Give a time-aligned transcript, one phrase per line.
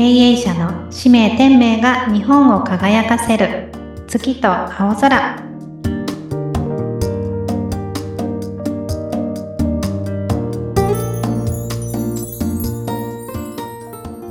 [0.00, 3.70] 経営者の使命天命が日本を輝かせる。
[4.08, 5.36] 月と青空。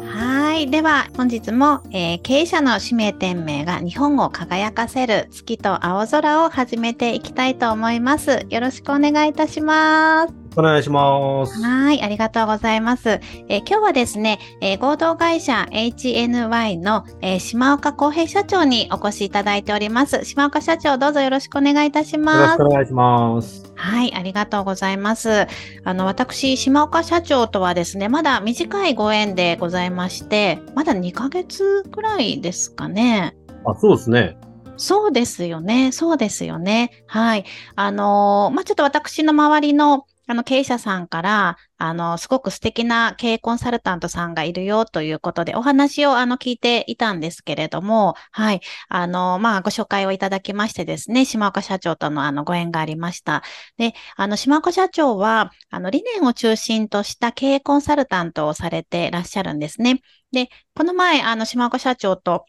[0.08, 0.72] はい。
[0.72, 8.48] では本日も、えー経営者の使命天命が日本を輝かせる月と青空を始めていきたいと思います。
[8.50, 10.39] よろしくお願いいたします。
[10.56, 11.62] お願いします。
[11.62, 13.20] はい、ありがとうございます。
[13.48, 20.26] えー今日はですね、えー合同会社 HNY の、えー島岡康平社長にお越しいただいております。
[20.26, 22.66] 島岡社長、どうぞよろしくお願いいたしよろますしく。
[22.66, 23.72] お願いします。
[23.76, 25.48] はい、ありがとうございます。
[25.84, 33.38] あの、私、島岡社長とはですね、まだ短いご縁でございまして、まだ2ヶ月くらいですかね。
[33.66, 34.38] あ、そうですね。
[34.80, 35.92] そうですよね。
[35.92, 37.04] そうですよね。
[37.06, 37.44] はい。
[37.76, 48.62] あのーまあ、ちょっと私の周りの、あの、経営者さんから、あの、すごく素敵な経営コンサルタントさんがいるよということで、お話を、あの、聞いていたんですけれども、はい。
[48.90, 53.42] あの、まあ、ご紹介をいただきましてですね、島岡社長との、あの、ご縁がありました。
[53.78, 60.02] で、あの、島岡社長は、あの、理念を中心とした経営コンサルタントをされていらっしゃるんですね。
[60.32, 62.46] で、この前、あの、島岡社長と、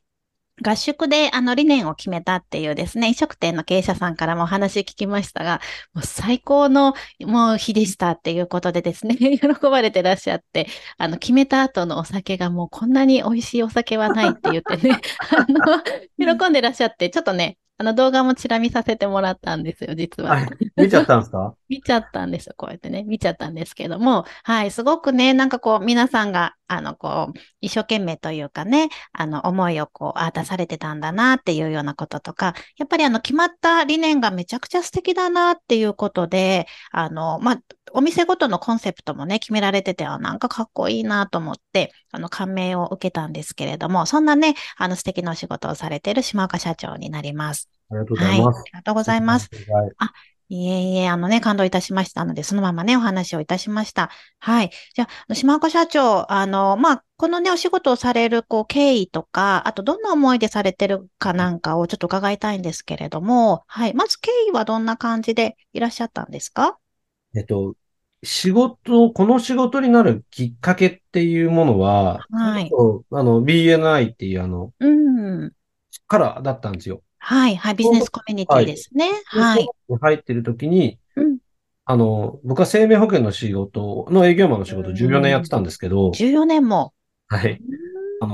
[0.62, 5.60] 合宿であの理念を決めたっていうですね、飲食店の経営者さんからもお話聞きましたが、
[5.94, 10.66] もう最高のもう日でしたっていうことでですね、 喜ばれてらっしゃって、
[10.98, 15.00] あの決めた後のお酒がもうこんなに美味しいお酒はないって言ってね、
[15.36, 20.32] あの、喜んでらっしゃって、ちょっとね、あの動画もチラ見させてもらったんですよ、実は。
[20.32, 20.48] はい。
[20.76, 21.54] 見ちゃったんですか？
[21.70, 22.52] 見ちゃったんですよ。
[22.58, 23.04] こうやってね。
[23.04, 24.26] 見ちゃったんですけども。
[24.44, 24.70] はい。
[24.70, 37.58] すごくね、なんかこう、皆さんが、あの、こう、一生懸命というかね、あの、思いをこう、ああ、出されてたんだなっていうようなこととか、やっぱりあの、決まった理念がめちゃくちゃ素敵だなっていうことで、あの、まあ、
[37.92, 47.68] お店ごとのコンセプトもね、決められてて、あ、なんかかっこいいなと思って、あの、感銘を受けたんですけれども、そんなね、あの、素敵なお仕事をされている島岡社長になります。
[47.90, 48.40] ありがとうごはい。
[48.40, 48.64] あざいます。
[48.66, 49.50] りがとうございます。
[49.66, 49.90] はい。
[50.52, 54.10] いえいえ、あのね、感動いたしましたので、そのままね、お話をいたしました。
[54.40, 54.70] はい。
[54.94, 63.94] じゃあ、島岡社長、あの、まあ、このね、お仕事をされる、こう、経緯とか、あと、どんな思いでされてるかなんかをちょっと伺いたいんですけれども、はい。
[63.94, 66.78] まず、経緯はどんな感じでいらっしゃったんですか？
[67.36, 67.76] えっと、
[68.22, 72.70] 仕事、この仕事になるきっかけっていうものは、はい
[73.10, 74.90] あの、BNI っていうあの、う
[75.46, 75.52] ん。
[76.06, 77.02] からだったんですよ。
[77.18, 77.56] はい。
[77.56, 77.74] はい。
[77.74, 79.10] ビジネスコミュニティですね。
[79.26, 79.66] はい。
[80.00, 81.38] 入ってる時に、うん
[81.86, 86.92] あの、僕は生命保険の仕事の営業マンの仕事を14年やってたんですけど、14年も。
[87.26, 87.60] はい。
[88.20, 88.26] あ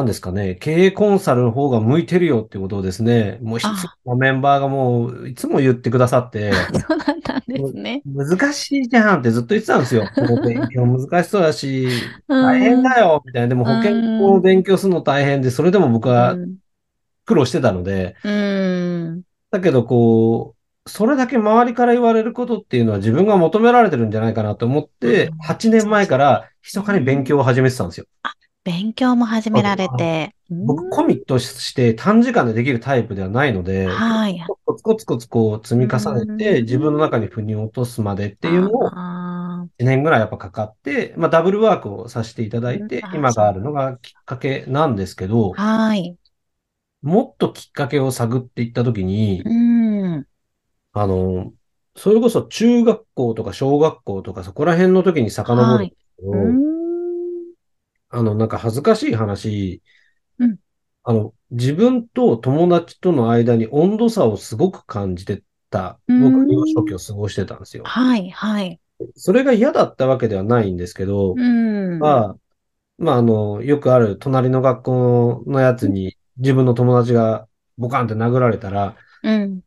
[0.00, 8.02] うんですかね、経営コンサルの方が向いてるよってことをですね、もう一つのメンバーがもういつも言ってくださって、そうだったんですね。
[8.04, 10.04] 難しいじゃんってずっと言ってたんですよ。
[10.44, 11.88] 勉強難しそうだし、
[12.28, 13.48] うん大変だよみたいな。
[13.48, 16.56] でも保険を勉強するの大変で、それでも僕はうん。
[17.24, 19.22] 苦労してたので、うん。
[19.50, 20.54] だけどこ
[20.86, 28.06] う、それだけ周りから言われることっていうのは自分が求められてるんじゃないかなと思ってうん、8年前から密かに勉強を始めてたんですよ。
[28.64, 30.34] 勉強も始められて。
[30.50, 34.42] 僕コミットして短時間でできるタイプではないので、はい。
[34.66, 46.16] コツコツコツこう積み重ねて、うん自分の中に腑に落とすまでっていうのをあ1年ぐらいやっぱかかって、まあダブルワークをさせていただいてうん、今があるのがきっかけなんですけどー、はい。
[47.02, 49.48] もっときっかけを探っていったときにう、
[50.18, 50.26] ん。
[50.92, 51.52] あの、
[51.96, 56.77] それこそ中学校とか小学校とかそこら辺の時に遡るんですけど、うん。
[58.10, 59.82] あの、なんか恥ずかしい話
[60.38, 60.58] うん、
[61.04, 67.84] あの、自分と友達との間に温度差をすごく感じてた、うん僕は幼少期を過ごしてたんですよ。
[67.84, 68.80] はい、はい。
[69.14, 71.98] それが嫌だったわけではないんですけど、うん。
[71.98, 72.36] まあ、
[72.98, 77.48] まあ、あの、よくある隣の学校のやつに自分の友達が
[77.78, 79.62] ボカンって殴られたら、うん。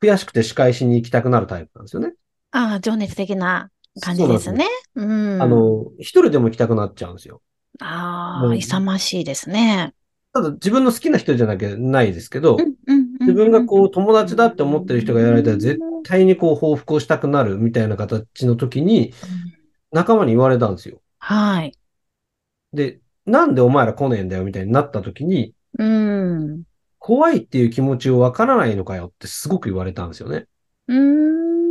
[0.00, 2.14] 悔しくて仕返しに行きたくなるタイプなんですよね。
[2.50, 4.66] ああ、情熱的な感じですね。
[4.94, 5.42] うん。
[5.42, 7.42] あ、の、一人でも行きたくなっちゃうんですよ。
[7.80, 9.94] ああ、うん勇ましいですね。
[10.32, 12.56] ただ自分の好きな人じゃなきゃないですけど
[13.20, 19.54] 自分がこう友達だって思ってる人がやられたら絶対にこう報復をしたくなるみたいな形の時にうん
[19.92, 21.00] 仲間に言われたんですよ。
[21.18, 21.78] はい。
[22.72, 26.64] で、なんでお前ら来ねえんだよみたいになった時に、うん。
[26.98, 30.46] 怖いっていう気持ちをわからないのかよってすごく言われたんですよね。
[30.88, 31.63] うん。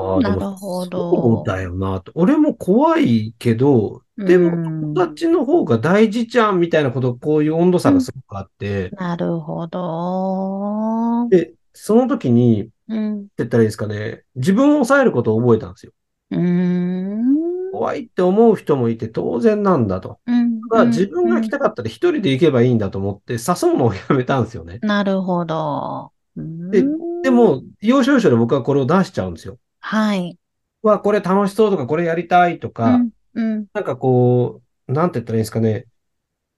[0.00, 1.42] ああ、でなもるほそうど。
[1.42, 2.12] だよなと。
[2.14, 11.28] 俺も怖いけど、でもうん友達の方が大事じゃんみたいなこと、こういう温度差がすごくあって、なるほど。
[11.28, 13.20] で、その時に、うん。
[13.22, 15.92] って言ったらいいですかね、自分を抑えることを覚えたんですよ。
[16.30, 17.70] うん。
[17.72, 20.18] 怖いって思う人もいて当然なんだと。
[20.26, 20.60] うん。
[20.70, 24.78] は自分が来たかったら一人で行けばいいんだと思って誘うのをやめたんですよね。
[24.82, 26.12] なるほど。
[26.36, 26.84] で、
[27.22, 29.58] でも、要所要所で僕はこれを出しちゃうんですよ。
[29.80, 30.38] はい。
[30.82, 35.86] わ、これ楽しそうとか、これやりたいとか、うんうん、なんかこう、なんて言ったらいいんですかね。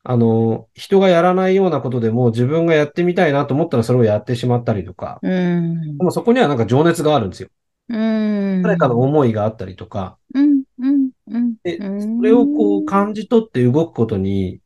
[0.05, 5.21] あの、人がやらないようなことでも自分がやってみたいなと思ったらそれをやってしまったりとか。
[5.23, 7.49] うん、でもそこにはなんか情熱があるんですよ。
[7.89, 10.19] うん、誰かの思いがあったりとか。
[10.35, 14.61] うんうんうん、で、それをこう感じ取って動くことに、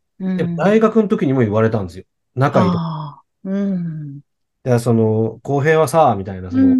[0.56, 2.04] 大学の時にも言われたんですよ。
[2.34, 2.78] 仲いいと。
[3.44, 4.20] うん。
[4.64, 6.76] で、その、公平はさ、みたいな、その、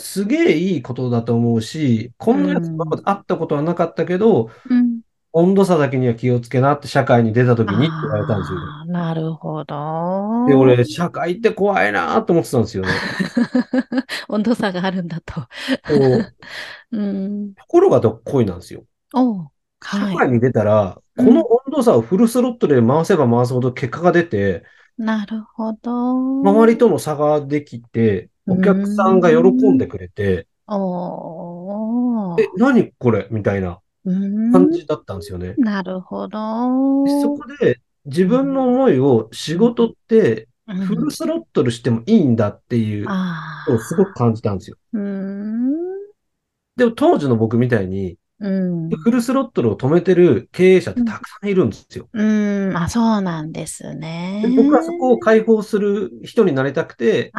[0.00, 5.00] すげえいいことだと思うし、こんなやつま会ったことはなかったけど、うん、
[5.32, 8.58] 温度差だけには気をつけなって社会に出た時にって言われたんですよ。
[8.86, 10.46] なるほど。
[10.48, 12.88] で、俺、社会って怖いなと思ってたんですよね。
[14.28, 15.46] 温度差があるんだと。
[16.90, 18.84] うん、ところがどっこいなんですよ。
[19.14, 19.50] お
[19.82, 24.64] 社会に出たら、この温度差をフルスロットで回せば回すほど結果が出て、
[24.98, 26.42] なるほど。
[26.42, 29.38] 周りとの差ができて、お客さんが喜
[29.70, 35.54] んでくれて、おえ、何これみたいな感じだったんですよね。
[35.58, 36.38] なるほど。
[37.22, 44.76] そこで自分の思いを仕事ってフルスロットルしてもいいんだっていうのをすごく感じたんですよ。
[46.76, 52.08] でも当時の僕みたいに、うん、フルスロットルを止めてる経営者ってたくさんいるんですよ。
[52.12, 54.44] うん、うん、あ、そうなんですね。
[54.56, 57.32] 僕はそこを解放する人になりたくて、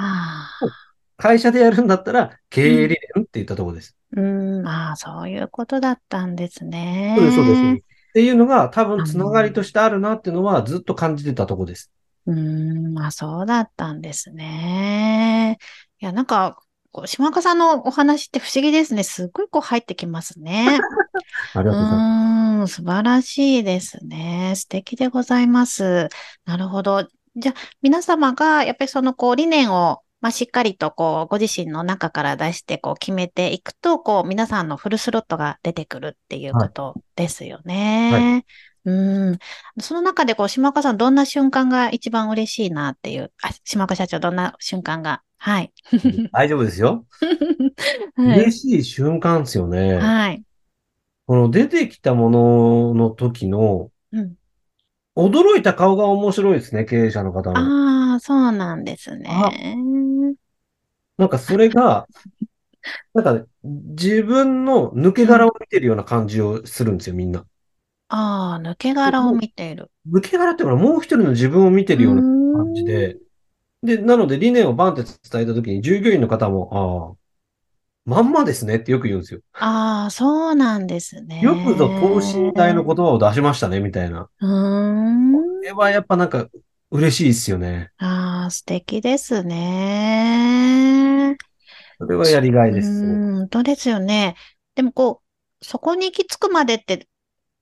[1.22, 3.96] 会社でやるんだったら経営理念って言ったところです。
[4.18, 7.14] うん、うん、ああ、そういうことだったんですね。
[7.16, 7.62] そうです、そうです。
[7.62, 11.92] っていうのが多分つながりとしてあるなっていうのはずっと感じてたところです。
[12.26, 15.60] うん、まあそうだったんですね。
[16.00, 16.58] いや、なんか、
[16.92, 19.04] こう島岡さんのお話って不思議ですね。
[19.04, 20.80] すっごいこう入ってきますね。
[21.54, 21.96] ありがとうござい
[22.58, 22.74] ます。
[22.74, 24.54] 素晴らしいですね。
[24.56, 26.10] 素敵でございます。
[26.46, 27.08] なるほど。
[27.36, 38.10] じゃあ、皆様がやっぱりそのこう理念をまあ、しっかりとこう、ご自身の中から出してこう決めていくと、こう、皆さんのフルスロットが出てくるっていうことですよね。
[38.12, 38.46] はいはい
[38.84, 39.40] うん。
[39.80, 45.22] その中で、こう、島岡さん、どんな瞬間が一番嬉しいなっていう、あ、島岡社長、どんな瞬間が？
[45.38, 45.72] はい。
[46.34, 47.06] 大丈夫ですよ。
[48.16, 49.98] はい、嬉しい瞬間ですよね。
[49.98, 50.44] はい。
[51.28, 54.34] この出てきたものの時の、うん、
[55.16, 58.01] 驚いた顔が面白いですね、経営者の方の。
[58.12, 60.36] ああ、そうなんですね。
[61.18, 62.08] なんかそれが、
[63.14, 67.46] なんか自分の抜け殻を見てるような感じをするんですよ、みんな。
[68.10, 69.92] ああ、抜け殻を見ている。
[70.08, 72.22] 抜け殻っていうのはもう一人の自分を見てるような
[72.54, 73.18] 感じで、
[73.84, 77.18] で、なので理念をバンって伝えたときに従業員の方も、
[78.08, 79.42] ああ、まんまですねってよく言うんですよ。
[79.54, 81.38] ああ、そうなんですね。
[81.42, 84.30] よくぞ等身大の言葉を出しましたね、みたいな。
[84.40, 85.34] うん。
[85.34, 86.50] これはやっぱなんか
[86.92, 87.92] 嬉しいですよね。
[87.98, 91.38] ああ、素敵ですね。
[91.98, 92.90] それはやりがいです。
[92.90, 94.36] うん、本当ですよね。
[94.76, 95.22] でもこ
[95.62, 97.08] う、そこに行き着くまでって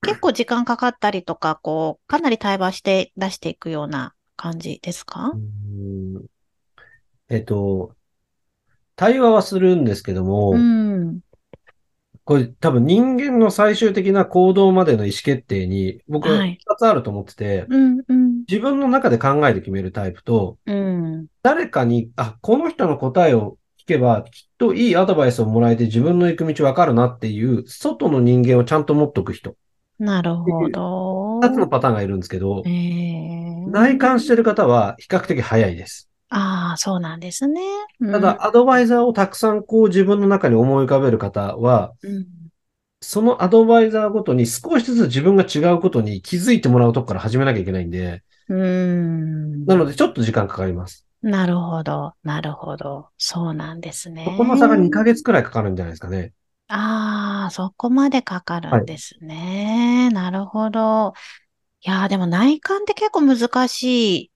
[0.01, 5.33] 結構時間かかったりとか、こう、かなり対話して出していくような感じですか？
[7.29, 7.95] えっと、
[8.95, 11.19] 対話はするんですけども、うん、
[12.29, 29.55] これ多分人間の最終的な行動までの意思決定に僕は2つあると思ってて、うんうん、自分の中で考えて決めるタイプと、うん、誰かに、あ、この人の答えを聞けばきっといいアドバイスをもらえて自分の行く道わかるなっていう外の人間をちゃんと持っとく人。
[29.97, 31.39] なるほど。
[31.41, 36.08] 二つのパターンがいるんですけど、えー、内観してる方は比較的早いです。
[36.29, 37.61] ああ、そうなんですね。
[37.99, 42.51] うん、ただ、アドバイザーをたくさんこう自分の中に思い浮かべる方は、うん、
[43.01, 51.05] そのアドバイザーごとに少しずつ自分が違うことに気づいてもらうとこから始めなきゃいけないんで、うんなのでちょっと時間かかります。
[51.21, 53.09] なるほど、なるほど。
[53.17, 54.23] そうなんですね。
[54.25, 56.33] そこの差が2ヶ月くらいかかるんじゃないですかね。
[56.67, 60.05] ああ、そこまでかかるんですね。
[60.05, 61.13] はい、なるほど。
[61.81, 63.83] いやー、でも内観って結構難し
[64.25, 64.31] い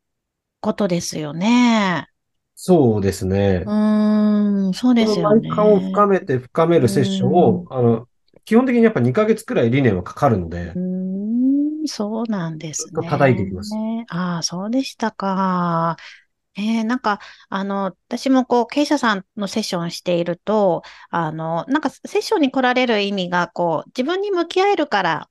[0.63, 2.07] ことですよね。
[2.55, 3.65] そうですね。
[3.65, 5.39] うーん、そうですよね。
[5.41, 8.07] 内観を深めて深めるセッションを、あの、
[8.45, 10.75] 基本的にやっぱ2ヶ月くらい理念はかかるので。
[10.75, 13.07] うーん、そうなんですね。
[13.09, 13.75] 叩いていきます。
[14.09, 15.97] ああ、そうでしたか。
[16.55, 25.29] えー、なんか、あの、私もこう、経営者さんのセッションしていると、あの、なんかセッションに来られる意味が、こう、自分に向き合えるから、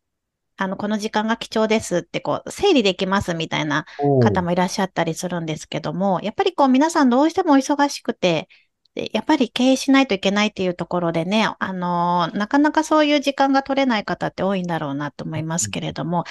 [0.57, 3.87] あの、この時間が貴重ですって、こう、整理できますみたいな
[4.21, 8.49] 方もいらっしゃったりするんですけども、やっぱりこう、皆さんどうしても忙しくて、
[8.95, 16.25] でやっぱり経営しないといけないっていうところでね、あの、なかなかそういう時間が取れない方って多いんだろうなと思いますけれども、やっ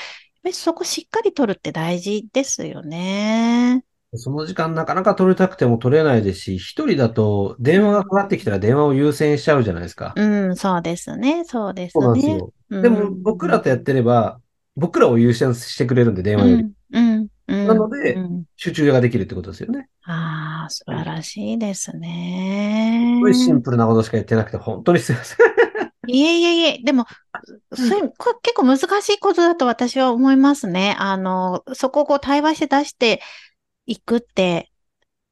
[0.46, 3.84] りそこしっかり取るって大事ですよね。
[4.16, 10.14] その時間なかなか取りたくても取れないですし、一人だと電話がかかってきたら電話を優先しちゃうじゃないですか。
[10.16, 11.46] うん、そうですね。
[11.46, 12.38] そうですそうなんですね。
[12.38, 12.54] よ。
[12.70, 14.40] うんでも僕らとやってれば、
[14.76, 16.64] 僕らを優先してくれるんで、電話より。
[16.64, 17.68] うん、うん、うん。
[17.68, 19.88] なのでうん集中ができるってことですよね。
[20.04, 23.20] ああ、素晴らしいですすね。
[23.22, 25.38] ごいシンプルなことしか言ってなくて、本当にすいません。
[26.08, 27.06] いえいえいえ、でも、
[27.74, 30.96] そこれ結構難しいことだと私は思いますね。
[31.00, 33.22] あの、そこをこう対話して出して
[33.86, 34.72] いくって、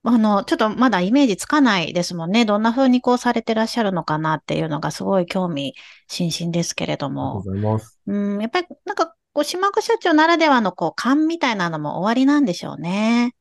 [0.03, 2.45] あの、ちょっとまだイメージつかないですもんね。
[2.45, 5.75] どんな風にこうされてらっしゃるのかなっていうのがすごい興味
[6.07, 7.43] 津々ですけれどありがとうも。
[7.43, 7.99] ございます。
[8.07, 13.35] うん、やっぱりなんか、こう、島岡社長ならではのこう、勘みたいなのも終わりなんでしょうね。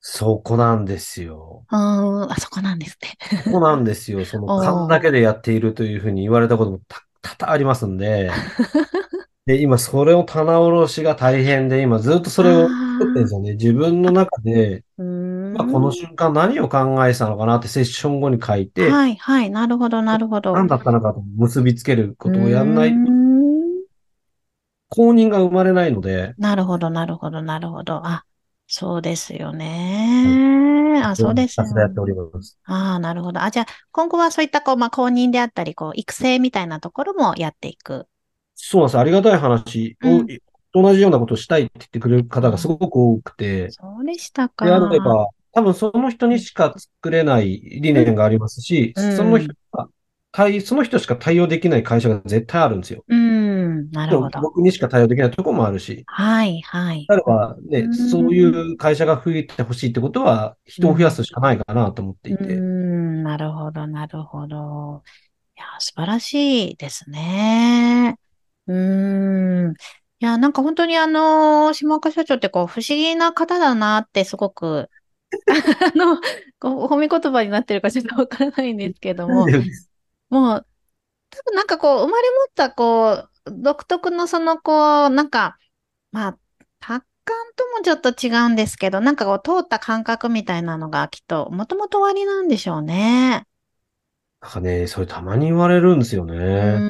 [0.00, 1.64] そこなんですよ。
[1.70, 1.76] うー
[2.28, 3.16] ん、あそこなんですね。
[3.44, 4.24] そこなんですよ。
[4.24, 8.42] その勘だけでやっているというふうに言われたこともた多々ありますんで、
[9.48, 13.52] で、今それを棚卸しが大変で、今ずっとそれを作ってるんですよね。
[13.52, 14.84] 自分の中で。
[14.98, 20.52] まあ、この瞬間何を考えてたのかなってセッション後に書いて、はい、はい、なるほど、なるほど。
[20.52, 23.08] 何だったのかと結びつけることをやんないと、ん
[24.90, 28.06] 公認が生まれないので、なるほど、なるほど、なるほど。
[28.06, 28.26] あ、
[28.66, 31.00] そうですよね。
[31.02, 32.58] あ、そうですよひたすらやっております。
[32.66, 33.42] ああ、なるほど。
[33.42, 38.06] あ、じゃあ、今後はそういった、こう、まあ、公認であったり、こう、育成みたいなところもやっていく。
[38.60, 38.98] そうなんです。
[38.98, 40.26] ありがたい話を、うん
[40.74, 44.66] 同じようなことをしたいって言ってくれる方がすごく多くて、そうでしたか。
[44.66, 49.88] であれば、多分その人にしか作れない理念がありますし、うんその人が
[50.30, 53.02] 対、その人しか対応できない会社が絶対あるんですよ。
[53.08, 54.40] うん、なるほど。
[54.40, 56.04] 僕にしか対応できないところもあるし。
[56.06, 57.06] はい、はい。
[57.08, 62.44] あればね、うんそういう会社が増えてほしいってことは、人を増やすしかないかなと思っていうて。
[62.54, 65.02] ん、なるほど、なるほど。
[65.56, 68.18] いや、素晴らしいですね。
[68.68, 69.72] うーん。
[70.20, 74.90] いや、なんか本当にあの、島岡社長ってこう、不思議な方だなってすごく、
[75.94, 76.16] あの、
[76.60, 79.46] こう褒め言葉になってるかちょっとわからないんですけども、
[80.30, 80.66] もう、
[81.30, 85.58] 多分なんかこう、生まれ持ったこう、独特のそのこう、なんか、
[86.12, 86.38] まあ、
[86.80, 93.46] 達観ともちょっと違うんですけど、なんかこう、通った感覚みたいなのがきっと、もともと終わりなんでしょうね。
[94.40, 96.36] なんかね、それたまに言われるんですようね。
[96.36, 96.88] ー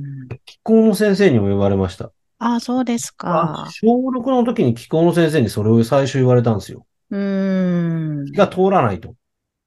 [0.00, 0.03] ん。
[0.44, 2.12] 気候の先生にも言われました。
[2.38, 3.76] あ、そうですか。
[3.82, 6.86] 小6の時に気候の先生にそれを最初言われたんですよ。
[7.10, 8.30] うーん。
[8.30, 9.16] 気が通らないと。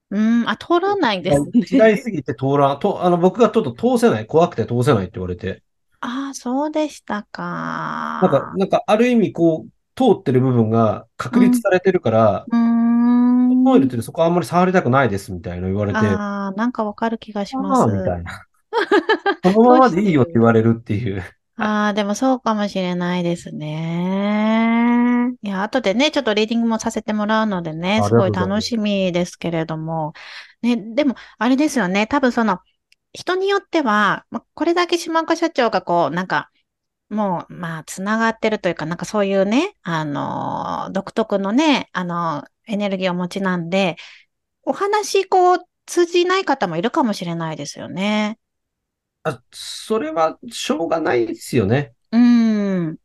[0.10, 1.90] うーん、あ、通らないですね。
[1.90, 5.64] 違いすぎて通らん、と、あの、僕がちょっと通せない、怖くて通せないって言われて。
[6.00, 7.44] あ、そうでしたか。
[8.20, 13.58] なんか、なんか、ある意味、こう、通ってる部分が確立されてるから、うーん。
[13.64, 17.88] トイレってそこあんまり触りたくないですみたいな言われて、あああ、なんかわかる気がしあます。
[17.88, 18.47] ー、みたいな。
[19.44, 21.24] そのままでいいよって言われるっていう。
[21.58, 25.36] ああ、でもそうかもしれないですね。
[25.42, 30.14] いや、後でね、ちょっとリーディングもさせてもらうのでね、あすごい楽しみですけれども。
[30.62, 32.60] ね、でも、あれですよね、多分その、
[33.14, 36.52] 人によっては、まこれだけ島岡社長がこう、なんか、
[37.10, 43.96] もう、まあ、つながってるというか、なんかそういうね、あの、独特のね、あの、エネルギーをお持ちなんで、
[44.64, 48.38] お話、こう、通じない方もいるかもしれないですよね。
[49.28, 51.94] あ、それはしょうがないですよね。
[52.12, 52.98] うん。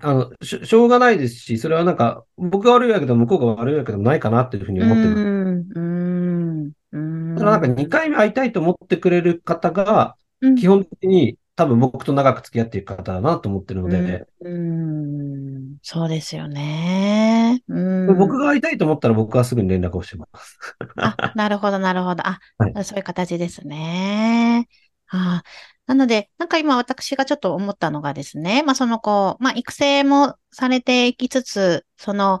[0.00, 5.22] あの、しょ、しょうがないですし、それはなんか、僕が悪いわけでも向こうが悪いわけでもないかなっていうふうに思ってます。
[5.22, 6.98] うん、うん、う
[7.34, 7.36] ん。
[7.36, 17.64] ただなんか2回目会いたいと思ってくれる方が、うん基本的に多分僕と長く付き合っていく方だなと思ってるので、うん、そうですよね。
[17.66, 17.80] う
[18.12, 18.16] ん。
[18.16, 20.56] 僕が会いたいと思ったら僕はすぐに連絡をしてます。
[20.96, 22.24] あ、なるほど、なるほど。
[22.24, 24.68] あ、 はいそういう形ですね。
[25.08, 25.48] ああ
[25.86, 32.40] なので、なんか今私がちょっと思ったのがですね、まあそのこう、まあ育成もされていきつつ、その、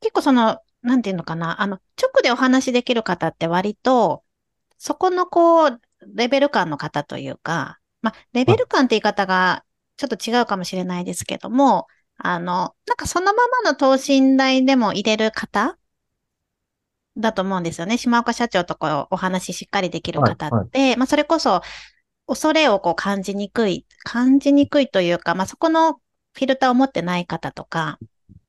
[0.00, 4.22] 結構その、なんていうのかな、あの、直でお話しできる方って割と、
[4.78, 5.80] そこのこう、
[6.14, 9.64] レベル感の方というか、まあ、レベル感って言い方が
[9.96, 11.86] ちょっと違うかもしれないですけども、
[12.18, 15.78] あの、なんかそのままの等身大でも入れる方
[17.16, 17.96] だと思うんですよね。
[17.96, 21.62] 島岡社長とこうお話ししっかりできる方って、まあそれこそ
[22.26, 27.98] 恐れをこう感じにくい、感じにくいというか、まあそこのフィルターを持ってない方とか、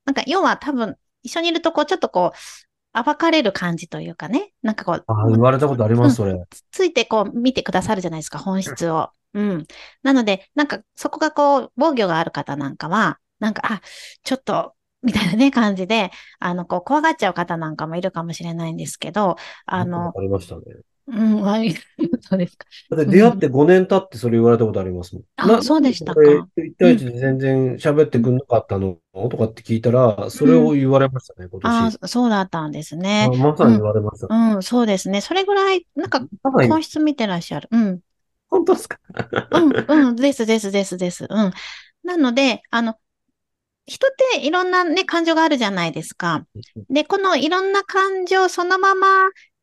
[0.05, 6.33] なんか要は多分一緒にいるとこうちょっとこう暴かれる感じというかね、なんかこう、あ言われたことあります、それ。
[6.49, 9.09] つついてこう見てくださるじゃないですか、本質を。
[9.33, 9.65] うん。
[10.01, 13.81] なので、なんかそこがこう防御がある方なんかは、なんか、あ、
[14.23, 14.74] ちょっと、
[15.05, 20.61] みたいなね、感じで、あの、こう、怖がっちゃう方なんかもいるかもしれないんですけど、あのわ、かりましたね。
[21.07, 21.75] うん、はい
[22.21, 22.65] そうですか。
[22.89, 25.23] だって出会って5年経ってそれ言われたことありますもん。
[25.35, 26.21] あなそうでしたか
[26.57, 31.99] 一対一で全然喋ってくんなかったのとかって聞いたら、それを言われましたね、今あ年。
[32.01, 33.37] あ、そうだったんですねあ。
[33.37, 34.33] まさに言われました。
[34.33, 35.21] うん、そうですね。
[35.21, 37.69] それぐらい、なんか、本質見てらっしゃる。
[37.71, 37.99] うん。
[38.49, 38.97] 本当ですか？
[39.51, 41.27] うん、うん、です、です、です、です。
[41.29, 41.51] うん。
[42.03, 42.95] なので、あの、
[43.85, 46.45] 人っていろんなね、感情があるじゃないですか。
[46.89, 49.07] で、このいろんな感情そのまま、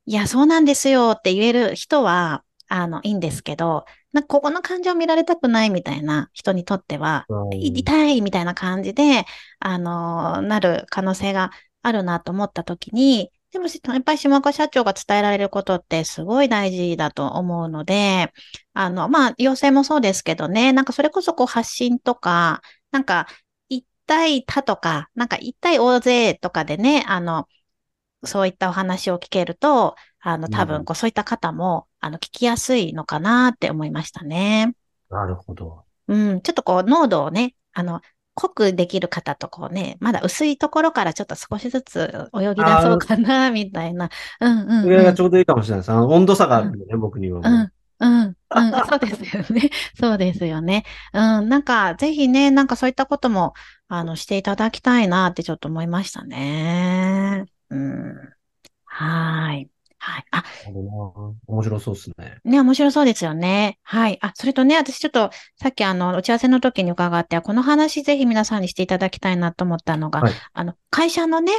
[0.06, 9.24] いや、そうなんですよって言える人は、あの、いいんですけど、なんかここの感情見られたくないみたいな人にとっては、痛いみたいな感じで、
[9.58, 11.50] あの、なる可能性が
[11.82, 18.32] あるなと思ったときに、でも、やっぱり島岡社長が伝えられることってすごい大事だと思うので、
[18.72, 22.62] あの、まあ、要請もそうですけどね、なんかそれこそこう発信とか、
[22.92, 23.51] なんか、一
[24.12, 27.48] 対多とか、なんか一対大勢とかでね、あの、
[28.24, 34.74] そういったお話を聞けると、あの、多うん分、こう、そういった方も、あの、聞きやすいのかなって思いましたね。
[35.10, 35.86] なるほど。
[36.08, 38.00] うん、ちょっとこう、濃度をね、あの、
[38.34, 44.10] 濃くできる方とこうね、まだ薄いところからちょっと少しずつ泳ぎ出そうかな、みたいな。
[44.40, 45.04] うんうん、上うん。
[45.04, 45.90] がちょうどいいかもしれないです。
[45.92, 47.42] あの、温度差があるんでね、僕には。
[47.42, 48.36] うん、うん、うん。
[48.88, 49.70] そうですよね。
[49.98, 50.84] そうですよね。
[51.12, 53.54] うん、なんか、ぜひね、なんかそういったことも、
[53.86, 57.44] あの、していただきたいなってちょっと思いましたね。
[57.70, 58.14] うん。
[58.86, 59.70] はーい。
[59.98, 60.24] はい。
[60.32, 60.42] あ、
[61.46, 62.38] 面白そうですね。
[62.44, 63.78] ね、面白そうですよね。
[63.84, 64.18] はい。
[64.20, 65.30] あ、それとね、私ちょっと、
[65.60, 71.52] さっきあの、打ち合わせの時に伺って、この話ぜひ皆さんにしていただきたいなと思ったのが、はいあの、会社のね、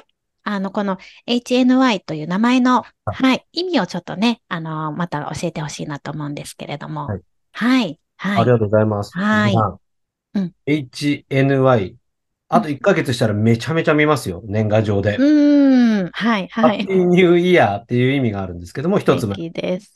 [0.43, 7.07] あの、この HNY という名前の、はい、意味をちょっとね、あの、また教えてほしいなと思うんですけれども。
[7.07, 7.21] はい。
[7.53, 7.99] はい。
[8.17, 8.41] はい。
[8.41, 9.17] ありがとうございます。
[9.17, 9.55] はい
[10.35, 11.95] うん HNY。
[12.49, 14.41] あと1ヶ月したらめちゃめちゃ見ますよ。
[14.45, 15.17] 年賀状で。
[15.17, 16.09] うーん。
[16.11, 16.47] はい。
[16.49, 16.79] ハはい。
[16.79, 19.35] ッピーニューイヤーっていう意味があるんですけども、一つ目。
[19.49, 19.95] です。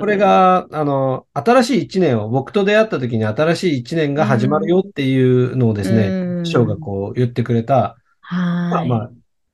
[0.00, 7.96] これ、が、あの、新しい一年を、僕と出会った時に新しい一年が始まるよっていうのをですね、うん師匠がこう言ってくれた、
[8.68, 8.86] まはい。
[8.86, 9.10] あまあ、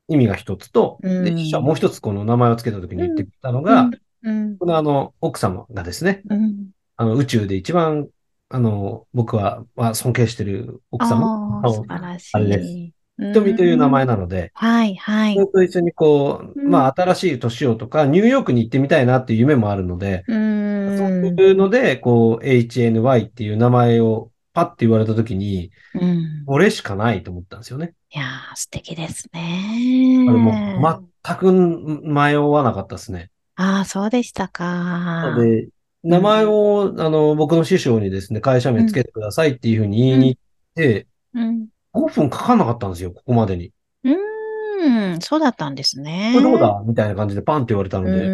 [0.08, 3.90] 意味が一つと、うんで、師匠はもう一つこの名前を付けた時に言ってたのが、
[4.22, 4.56] うん。
[4.56, 6.70] このあの、奥様がですね、うん。
[6.96, 8.08] あの、宇宙で一番、
[8.48, 12.30] あの、僕は、まあ、尊敬してる奥様素晴らしい。
[12.34, 15.40] あれです瞳という名前なので、はい、はいそ。
[15.40, 21.08] れと一緒にこう、うんまあ、新しい年をとか、ニューヨークに行ってみたいなっていう夢もあるので、うそう。
[21.26, 26.44] いうので、こう、HNY っていう名前をパッて言われたときに、うん。
[26.44, 27.94] これしかないと思ったんですよね。
[28.12, 30.26] いやー、素敵ですね。
[30.28, 33.30] あれもう全く迷わなかったですね。
[33.54, 35.36] ああ、そうでしたか。
[35.38, 35.68] で、
[36.02, 40.42] 名前を、あの、僕の師匠にですね、会社名つけてくださいっていうふうに言いに行っ
[40.74, 41.68] て、うん。
[41.92, 43.72] 5分かかんなかったんですよ、ここまでに。
[44.02, 46.32] うーん、そうだったんですね。
[46.34, 48.28] これどうだみたいな感じでパンって言われたうので。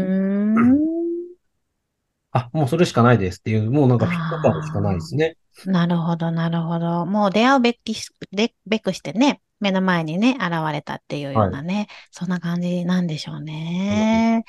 [2.33, 5.37] あ、もうそれしかないですっていう、もうなんかフィット感しかないですね。
[5.67, 7.07] なるほど、なるほど。
[7.07, 14.45] もう出会うべきし、で、べくしてね、目の前にね、現れたっていうようなね、そんな感じなんでしょうね。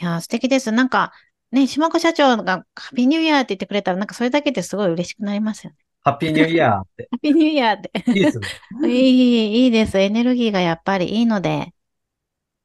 [0.00, 0.72] いやー、素敵です。
[0.72, 1.12] なんか、
[1.52, 5.76] ね、島子社長がハッピーニューイヤーって言ってくれたら、なんかそれだけですごい嬉しくなりますよね。
[6.02, 7.08] ハッピーニューイヤーって。
[7.12, 7.92] ハッピーニューイヤーって。
[8.08, 8.48] いいですね。
[8.88, 9.98] いい、いいです。
[9.98, 11.72] エネルギーがやっぱりいいので、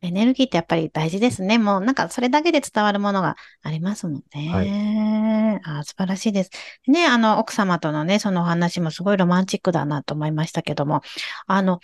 [0.02, 1.58] エネルギーってやっぱり大事ですね。
[1.58, 5.60] もうなんかそれだけで伝わるものがありますもんね。
[5.66, 6.52] あ素晴らしいです。
[6.88, 11.02] ね、あの、奥様とのね、そのお話もすごいロマンチックだなと思いましたけども、
[11.48, 11.80] あの、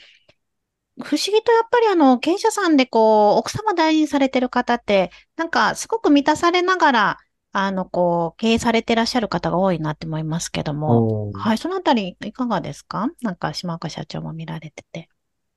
[1.04, 7.18] 不思議とやっぱりあの、経営者さんでこう、奥様大事にされてる方って、なんかすごく満たされながら、
[7.52, 13.10] あの、こう、経営されてらっしゃる方が多いなって思いますけども、はい、そのあたりいかがですか？
[13.22, 15.10] なんか島岡社長も見られてて。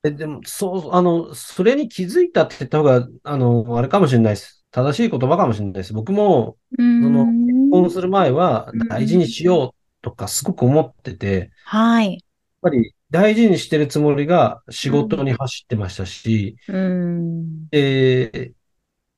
[0.03, 4.65] え、でも、そう、あの、それに気づいたって言った方が、あの、あれかもしれないです。
[4.71, 5.93] 正しい言葉かもしれないです。
[5.93, 6.57] 僕も、
[7.01, 7.83] その、結ん。
[7.83, 12.23] 婚する前はうん大事にしようとかすごく思ってて、やっはい。
[12.61, 17.69] ぱり大事にしてるつもりが仕事に走ってましたし、うーん。
[17.71, 18.53] で、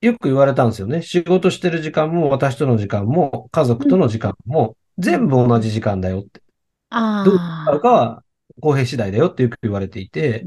[0.02, 1.02] よく言われたんですよね。
[1.04, 6.42] 仕事してる時間も私との時間も家族との時間も全部同じ時間だよって。
[7.22, 8.26] どうあ使うかは
[8.62, 10.44] 公平次第だよってよく言われていて。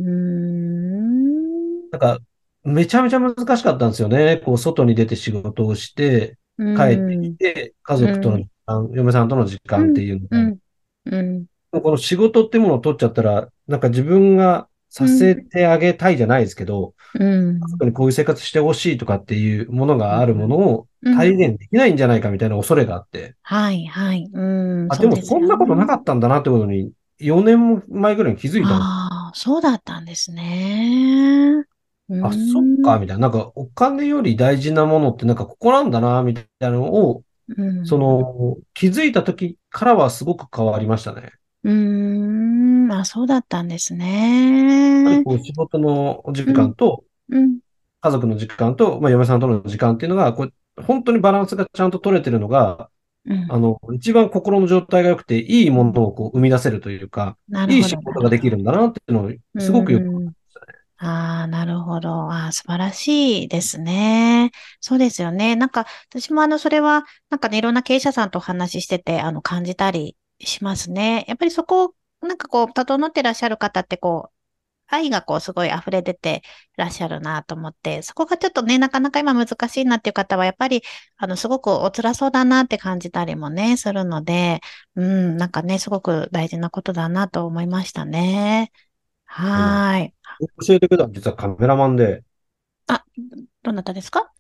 [1.90, 2.18] なんか、
[2.64, 4.38] めちゃめちゃ難しかったんですよね。
[4.44, 11.81] こう、外に出て仕事をして、う帰ってんきて、家族との時間、嫁さんとの時間っていうのが。
[11.83, 17.59] この仕事ってものを取っちゃったら、なんか自分がさせてあげたいじゃないですけど、うん。
[17.61, 24.31] 家族にこういう生活してほしいとかっていうものがあるものをうん体現できないんじゃないかみたいな恐れがあって、はい、はい。
[24.33, 24.87] うん。
[24.88, 31.64] あ、でもそんなことなかっったんだなってことに、4年前ぐらいに気づいたんですああ、そうだったんですね。
[32.09, 33.29] うあ、んそっか、みたいな。
[33.29, 37.85] なんか、お金より大事なものって、なんか、ここなんだな、みたいなのを、うん。
[37.85, 41.33] その、気づいた時からはすごく変わりましたね。
[41.62, 41.72] うー
[42.87, 42.92] ん。
[42.92, 45.24] あ、そうだったんですね。
[45.24, 46.68] こう仕事の時うん。
[46.68, 47.61] 間と、うん。
[48.03, 52.90] 家族の時間と、まあ、嫁さんとの時間っていうのが、こう、本当にバランスがちゃんと取れてるのが、
[53.26, 53.46] うん。
[53.50, 57.37] あの、一番心の状態が良くて、いいもうんのをこう生み出せるというか、
[57.68, 57.96] いい仕。
[57.96, 60.32] 事ができるんだなっていうのを、うすごくよくわかーん。
[60.96, 62.10] ああ、なるほど。
[62.30, 64.50] ああ、素晴らしいですね。
[64.80, 65.56] そうですよね。
[65.56, 71.24] なんか、私もあの、それは、なんかね、いろんな経営者さんとお話ししてて、あの、感じたりしますね。
[71.28, 74.34] やっぱりそこ、なんかこう、整ってらっしゃる方って、こう、
[74.94, 76.42] 愛がこう、すごい溢れ出て
[76.76, 80.83] らっしゃるなと思って、そこがちょっとね、なかなか今難しいなっていう方は、やっぱり、
[81.16, 84.61] あの、すごくお辛そうだなって感じたりもね、するので、
[84.96, 88.72] うん、なんかね、すごく大事なことだなと思いましたね。
[89.26, 90.14] はーい。
[90.66, 92.22] 教えてくれた実はカメラマンで、
[92.87, 93.04] あ、
[93.62, 94.30] どなたですか？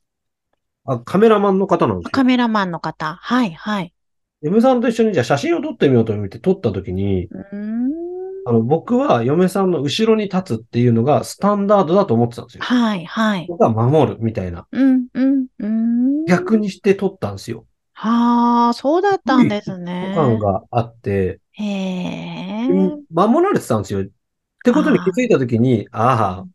[0.84, 2.10] あ、カメラマンの方なんですよ。
[2.12, 3.14] カメラマンの方。
[3.14, 3.92] はい、はい。
[4.42, 8.13] 嫁さんと一緒にじゃあ写真を撮ってみようと思って撮った時に、うーん。
[8.46, 12.62] あの、僕は嫁さんの後ろに立つっていうのがスタンダードだと思ってたんですよ。
[12.62, 13.46] はい、はい。
[13.48, 14.66] 僕は守るみたいな。
[14.70, 16.24] うん、うん、うーん。
[16.26, 17.66] 逆にして撮ったんですよ。
[17.94, 20.38] はあ、そうだったんですット感ね。
[20.38, 22.96] があって、へうんえ。
[23.10, 24.02] 守られてたんですよ。
[24.02, 24.06] っ
[24.64, 26.46] てことに気づあいた時に、ああ、あ。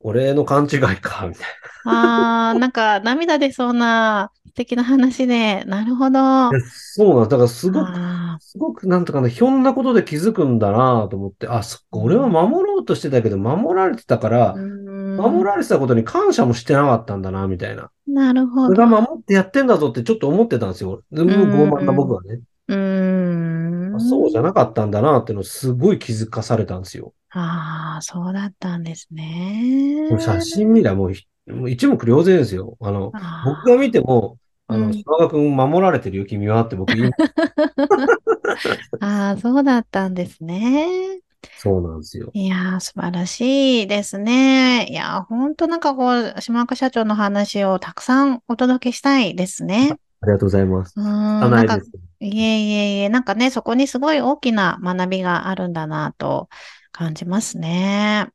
[0.00, 1.48] 俺の勘違いか、みたい
[1.86, 6.58] ああ、なんか涙出そうな素敵な話で、なるほど。
[6.70, 7.28] そうなん。
[7.28, 8.00] だからすごく、
[8.34, 14.62] あ、すごくなんとかね、ひょんなことで気づくんだなと思って、あ、そっか、俺はうん、守ろうとしてたけど、守られてたかうら、
[15.16, 17.90] 守られてたことに感謝もしてなかったんだな、みたいな。
[18.06, 18.74] なるほど。
[18.74, 21.04] 俺が守ってやってんだぞってちょっと思ってたんですよ。
[21.12, 22.42] でも傲慢な僕ん、はね。
[22.68, 22.76] うー
[23.92, 24.42] あそうじゃん。
[24.42, 27.14] なかったんだなっていうのをすごい気づかされたんですよ。
[27.30, 30.16] ああ、そうだったんですね。
[30.18, 32.76] 写真見りゃもうひ、もう一目瞭然ですよ。
[32.80, 35.04] あの、僕が見ああ、ても、あの、うん。
[35.04, 37.12] 島田君守られてるよ、君はって僕言い、
[39.00, 41.20] ああ、そうだったんですね。
[41.56, 42.32] そうなんですよ。
[42.32, 44.86] いやー、素晴らしいですね。
[44.90, 49.98] いやー、ほんとなんかこう、島岡社長の話をたくさんお届けしたいですね。
[50.22, 50.96] ありがとうございます。
[50.96, 51.78] うーん、なんか。
[52.20, 56.48] いえいえいえ、なんかね、そこにすごい大きな学びがあるんだなと
[56.92, 58.28] 感じますね。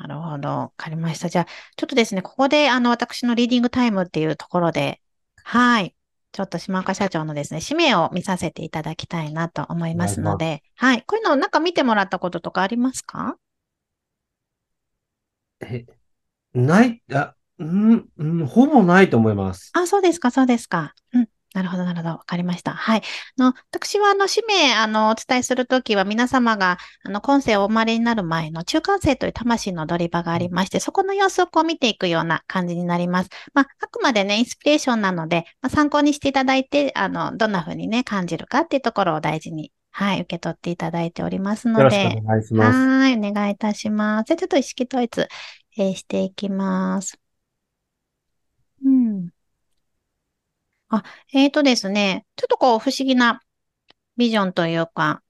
[0.00, 0.48] なるほど。
[0.48, 1.28] わかりました。
[1.28, 5.02] じゃあ、ちょっとですね、ここで、あの、私のリーディングタイムっていうところで、
[5.44, 5.94] はい。
[6.32, 10.08] ちょっと島岡社長のですね、使命を見させていただきたいなと思いま。
[10.08, 11.02] すので、はい。
[11.02, 13.36] こういうのをなんか見てもらったこととかありますか？
[15.60, 15.84] え、
[16.54, 19.70] ない、あ、うん、うん、ほぼないと思います。
[19.74, 20.94] あ、そうですか、そうですか。
[21.12, 21.28] うん。
[21.52, 22.08] なるほど、なるほど。
[22.10, 22.72] わかりました。
[22.72, 23.02] はい。
[23.38, 33.30] あの、私は、あの、使命、あの、お伝えするときは、皆様が、あの、今世をお生まれになる前の中間世という魂の踊り場がありまして、そこの様子をこう見ていくような感じになります。
[33.52, 42.78] まあ、あくまでね、インスピレーションなので、まあ、参考にしていただいて、あの、どんな風にね、感じるかっていうところを大事に、はい、受け取っていただいておりますよろしくおので、願いします。
[42.78, 44.26] はい、お願いいたします。
[44.28, 45.20] じゃあ、ちょっと意識統一、
[45.78, 47.18] えーしていきます。
[48.84, 49.30] うん。
[50.90, 53.40] あ、えーとですね、ちょっとこう不思議な
[54.16, 55.22] ビジョンというか、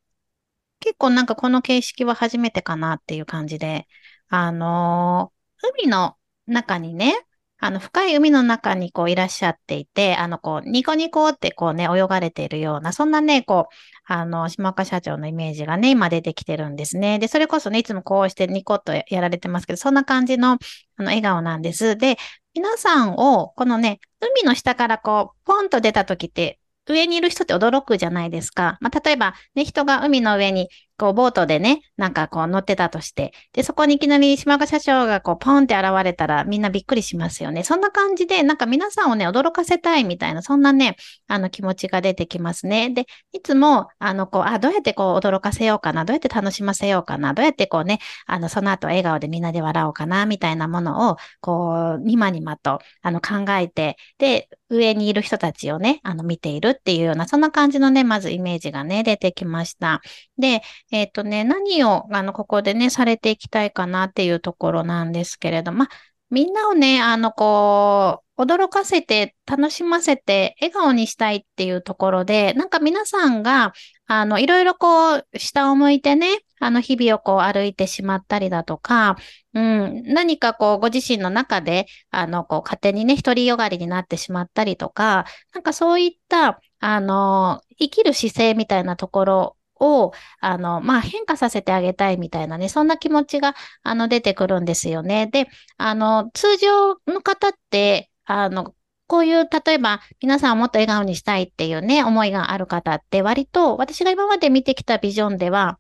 [0.81, 3.89] 結構なんかこの形式は初めてかなっていう感じで、
[4.29, 5.41] あのー
[5.85, 7.15] 海の中にね、
[7.59, 13.75] あの深い海の中にこういらっしゃっていて、あのこうニコニコってこうね泳がれているような、そんなね、こう、
[14.13, 17.19] あの、島岡社長のイメージがね、今出てきてるんですね。
[17.19, 20.59] で、それこそね、いつもこうしてニコッとやられてますけど、そんな感じのあ
[21.03, 21.97] の笑顔なんです。
[21.97, 22.17] で、
[22.55, 28.77] 皆さんをこのね、海の下からこう、ポンと出た時って、上にいる人って驚くじゃないですか。
[28.81, 30.69] まあ、例えば、ね、人が海の上に、
[31.01, 37.65] こう、ボートでね、なんかこう乗ってたとして、で、そこにいきなり島岡社長がこう、ポンって現れたらみんなびっくりしますよね。
[37.65, 42.91] そんな感じで、なんか皆さんをね、驚かせたいみたいな、そんなね、あの気持ちが出てきますね。
[42.91, 60.01] で、いつも、あの、こう、あ、どうやってこう、驚かせようかな、どうやって楽しませようかな、どうやってこうね、あの、その後笑顔でみんなで笑おうかな、みたいなものを、こう、にまにまと、あの、考えて、で、上にいる人たちをね、あの、見ているっていうような、そんな感じのね、まずイメージがね、出てきました。
[60.39, 65.89] で、えっとね、何を、あの、ここでね、されていきたいかなっていうところなんですけれど、まあ、
[66.31, 73.73] みんなをね、あの、こう、驚かせて、楽しませて、笑顔にしたいっていうところで、なんか皆さんが、
[74.07, 79.17] あの、いろいろこう、下を向いてね、あの、日々をこう歩いてしまったりだとか、
[79.55, 95.27] うん、何かこう、ご自身の中で、あの、こう、勝手にね、独りよがりになってしまったりとか、なんかそういった、あの、生きる姿勢みたいなところを、あの、まあ、変化させてあげたいみたいなね、そんな気持ちが、あの、出てくるんですよね。
[95.27, 98.75] で、あの、通常の方って、あの、
[99.07, 105.79] こういう、例えば、皆さんをもっと笑顔にしたいっていうね、思いがある方って、割と、私が今まで見てきたビジョンでは、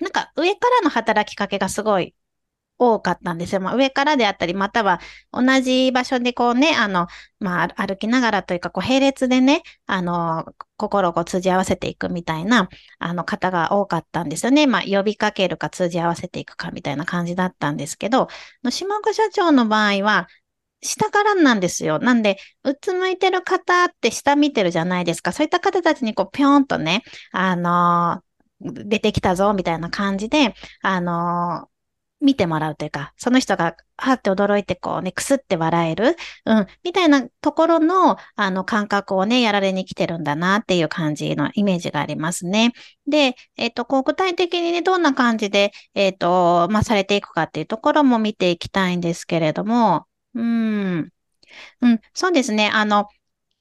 [0.00, 2.14] なんか上からの働きかけがすごい
[2.78, 3.60] 多かったんですよ。
[3.60, 5.00] まあ、上からであったり、または
[5.32, 7.06] 同じ場所でこうね、あの、
[7.40, 14.66] まあ、歩きながらというか、こう、並列でね、あの、心をこう通じ合わせていくみたいな、あの方が多かったんですよね。
[14.66, 18.28] まあ、呼びかけるか通じ合わせていくかみたいな感じだったんですけど、
[18.70, 20.28] 島岡社長の場合は、
[20.82, 21.98] 下からなんですよ。
[21.98, 25.32] なんで、うつむいてる方って下見てるじゃないですか。
[25.32, 31.75] そういった方たちにこう、ぴょんとね、あのー、出てきたぞ、みたいな感じで、あのー、
[32.20, 42.72] 見てもらうというか、その人が、はって驚いてこうね、くすって笑える、うん、みたいなところの、あの、感覚をね、やられに来てるんだなっていう感じのイメージがありますね。
[43.06, 51.10] で、えっ、ー、と、こう、具体的にね、どんな感じで、えっ、ー、と、まあ、されていくかっていうところも見ていきたいんですけれども、うん。
[51.82, 52.70] うん、そうですね。
[52.72, 53.08] あの、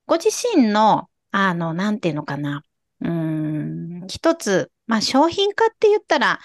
[0.06, 2.64] ご自身の、あの、なんていうのかな。
[3.02, 6.40] うん、一つ、まあ、商品化って言ったら、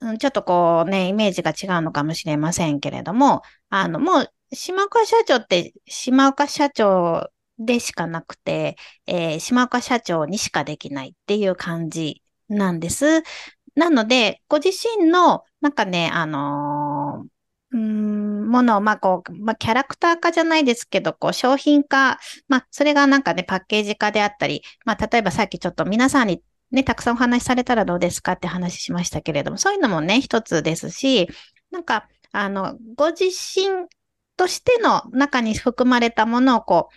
[0.00, 13.22] うん、ちょっとこうね、イメージが違うのかもしれませんけれども、あの、もう、島岡社長って、島岡社長でしかなくて、えー、島岡社長にしかできないっていう感じなんです。
[13.74, 17.28] なので、ご自身の、なんかね、あのー
[17.70, 31.28] うん、ものを、まあ、こう、まあ、キャラクター化じゃないですけど、こう、商品化、まあ、それがなんかね、パッケージ化であったり、まあ、例えばさっきちょっと皆さんにね、たくさんお話しされたらどうですかって話しましたけれども、そういうのもね、一つですし、
[31.70, 33.88] なんか、あの、ご自身
[34.36, 36.94] としての中に含まれたものをこう、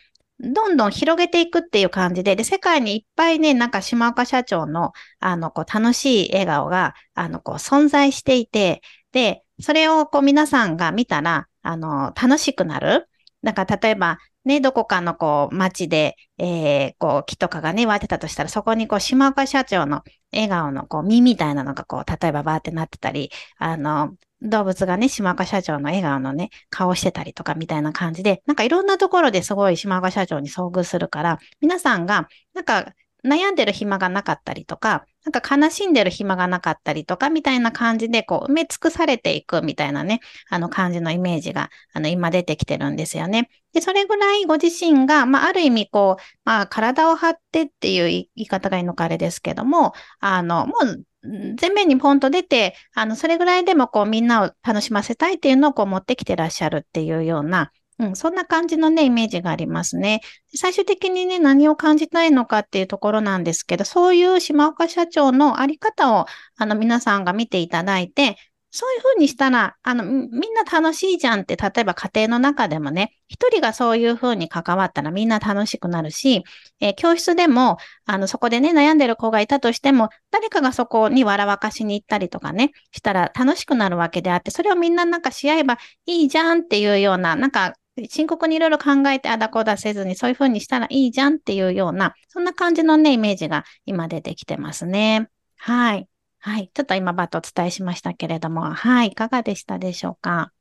[0.54, 8.82] どんどん広げていくっていう感じで、で、世界にいっぱいね、なんか島岡社長の、あの、こう、楽しい笑顔が、あの、こう、存在していて、
[9.12, 13.08] で、それをこう皆さんが見たら、あの、楽しくなる。
[13.42, 32.94] なんか例えば、ね、どこかのこう街で、えー、こう木とかがね、割ってたとしたら、そこにこう島岡社長の笑顔のこう実みたいなのがこう、例えばバーってなってたり、あの、動物がね、島岡社長の笑顔のね、顔してたりとかみたいな感じで、なんかいろんなところですごい島岡社長に遭遇するから、皆さんが、なんか
[33.26, 43.50] 悩んでる暇がなかったりとか、なんか悲しんでる暇がなかったりとか、みたいな感じで、こう、埋め尽くされていくみたいなね、あの感じのイメージが、あの、今出てきてるんですよね。
[43.74, 60.22] で、それぐらいご自身が、まあ、ある意味、こう、まあ、体を張ってっていう言い方がいいのかあれですけども、あの、もう、前面にポンと出て、あの、それぐらいでもこうみんなを楽しませたいっていうのをこう持ってきてらっしゃるっていうような、うん、そんな感じのね、イメージがありますね。
[60.56, 66.26] 最終的にね、何を感じたいのかっていうところなんですけど、そういう島岡社長のあり方を、
[66.58, 68.38] あの、皆さんが見ていただいて、
[68.74, 76.44] そういうふうにしたら、あの、みんな楽しいじゃんって、例えば家庭の中でもね、一人がそういうふうに関わったらみんな楽しくなるし、
[76.80, 87.74] えー、教室でも、あの、そこでね、悩んでる子がいたとしても、誰かがそこに笑わかしに行ったりとかね、したら楽しくなるわけであって、それをみんななんかし合えばいいじゃんっていうような、なんか
[88.10, 95.30] 深刻にいろいろ考えてあだこだせずにそういうふうにしたらいいじゃんっていうような、そんな感じのね、イメージが今出てきてますね。
[95.58, 96.08] はい。
[96.40, 96.72] はい。
[96.74, 99.10] ちょっと今バッとお伝えしましたけれども、はい。
[99.10, 100.52] いかがでしたでしょうか？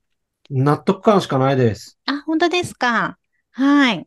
[0.50, 1.98] 納得感しかないです。
[2.06, 3.16] あ、本当ですか？
[3.52, 4.06] はい。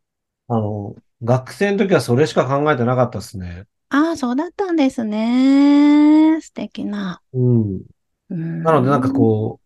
[0.49, 3.63] あの、学生の時はそれしか考えてなかったですね。
[3.89, 6.41] ああ、そうだったんですね。
[6.41, 7.21] 素敵な。
[7.33, 7.81] うん。
[8.29, 9.62] うんなのでなんかこう、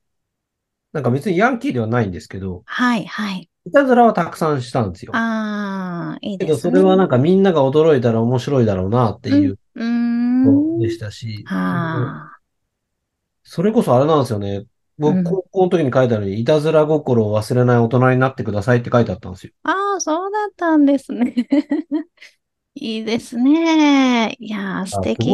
[0.94, 3.50] なんか別にヤンキーではないんですけど、はい、はい。
[3.66, 5.16] いたずらはたくさんしたんですよ。
[5.16, 10.80] ああ、いいけど、それはなんかみんなが驚いたら面白いだろうなっていううん。
[10.80, 12.38] でしたし、はあ。
[13.44, 14.66] それこそあれなんですよね。
[14.98, 19.54] 僕、高校の時に書いたのに、いたずら心を忘れない大人になってくださいって書いてあったんですよ。
[19.64, 21.36] ああ、そうだったんですね。
[22.80, 24.36] いいですね。
[24.40, 25.26] いやー、素敵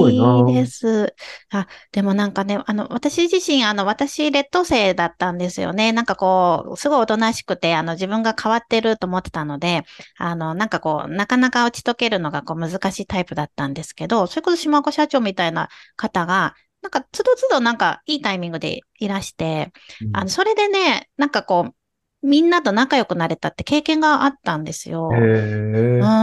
[0.53, 1.13] です。
[1.49, 5.91] あ、でもなんかね、あの、私自身、あの、私、劣等生だったんですよね。
[5.91, 9.83] なんかこう、すごいおとなしくて、あの、自分が変わってると思ってたので、
[10.17, 21.75] あの、なんかこう、なかなか打ち解けるのがこう、難しいタイプだったんですけど、それこそ島岡社長みたいな方が、なんか、つどつどなんか、いいタイミングでいらして、うん、あの、それでね、なんかこう、
[22.23, 25.09] みんなと仲良くなれたって経験があったんですよ。
[25.11, 25.99] うん。
[25.99, 26.22] な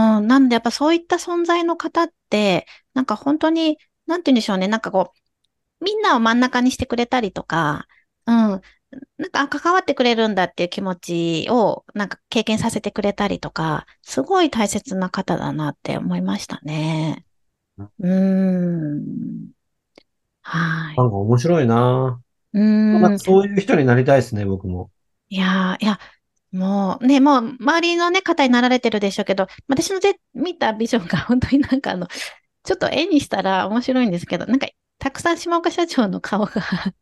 [0.61, 4.67] っぱそういった存在の方って、なんか本当に、なんて言うんでしょうね。
[4.67, 5.13] なんかこ
[5.81, 7.87] う、みんなを真ん中にしてくれたりとか、
[8.27, 8.35] うん。
[9.17, 17.25] なんか、関わってくれるんだっていう気持ちを、なんか経験させてくれたりとか、すごい大切な方だなって思いましたね。
[17.99, 19.51] うん。
[20.41, 20.97] はい。
[20.97, 22.21] なんか面白いな
[22.53, 23.19] うん。
[23.19, 24.91] そういう人になりたいですね、僕も。
[25.29, 25.97] いやいや、
[26.51, 32.07] もうね、もう周りのね、方になられてるでしょうけど、私のぜ見たビジョンが本当になんかあの、
[32.63, 34.67] ちょっと絵にしたら面白いんですけど、なんか、
[34.99, 36.61] たくさん島岡社長の顔が、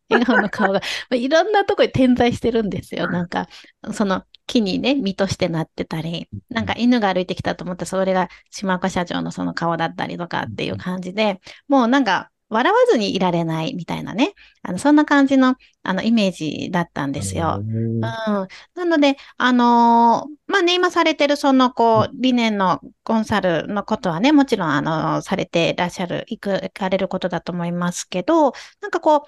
[0.10, 0.82] 笑顔の顔が、
[1.16, 3.10] いろんなとこに点在してるんですよ。
[3.10, 3.48] なんか、
[3.94, 14.34] その木にね、実としてなってたり、なんか犬が歩いてきたと思ったら、それが島岡社長のその顔だったりとかっていう感じで、もうなんか、笑わずにいられないみたいなね。
[14.64, 17.60] あの、そんな感じの、あの、イメージだったんですよ。
[17.60, 18.00] うん。
[18.00, 18.48] な
[18.86, 29.28] ので、あのーまあね、今されてるその、こう、理念のコンサルのことはね、もちろん、あの、されてらっしゃる、行く、行かれることだと思いますけど、なんかこ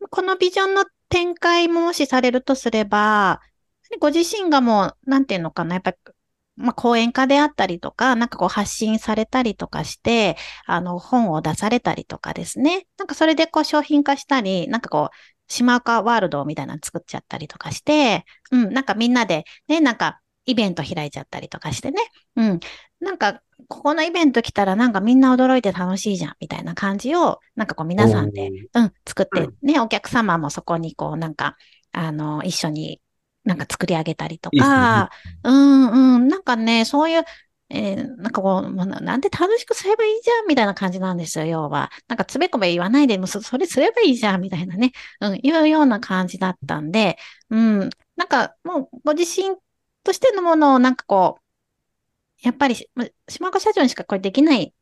[0.00, 3.40] う、このビジョンの展開ももしされるとすれば、
[4.00, 5.96] ご自身がもう、なんていうのかな、やっぱり、
[6.56, 10.36] まあ、講演家であったりとか、なんかこう発信されたりとかして、
[10.66, 12.86] あの、本を出されたりとかですね。
[12.98, 15.16] なんかそれでこう商品化したり、なんかこう、
[15.48, 22.00] 島岡ワールドみたいなの作っちゃったりとかして、うん、なんかみんなでね、なんかイベント開いちゃったりとかしてね。
[22.36, 22.60] うん。
[23.00, 31.56] なんか、ここのイベント来たらなんかみんな驚いて楽しいじゃん、みたいな感じを、なんかこう皆さんで、うん、作って、ね、お客様もそこにこうなんか、
[31.92, 33.00] あの、一緒に
[33.44, 34.74] なんか作り上げたりといいっすね。
[34.74, 35.10] か、
[35.44, 37.24] うんうん、なんかね、そういう、
[37.70, 41.90] えーなんかこう、ななんで楽しくすればいいじゃんみたいな感じなんですよ、要は。
[42.08, 47.16] なんかつべこべ言わないで、もうそそれすればいいじゃんみたいなね、うん、いうような感じだったんで、
[47.50, 49.56] うん、なんかもうご自身
[50.04, 51.44] としてのものをなんかこう、
[52.42, 54.74] やっぱりし、ま島岡社長にしかこれできない、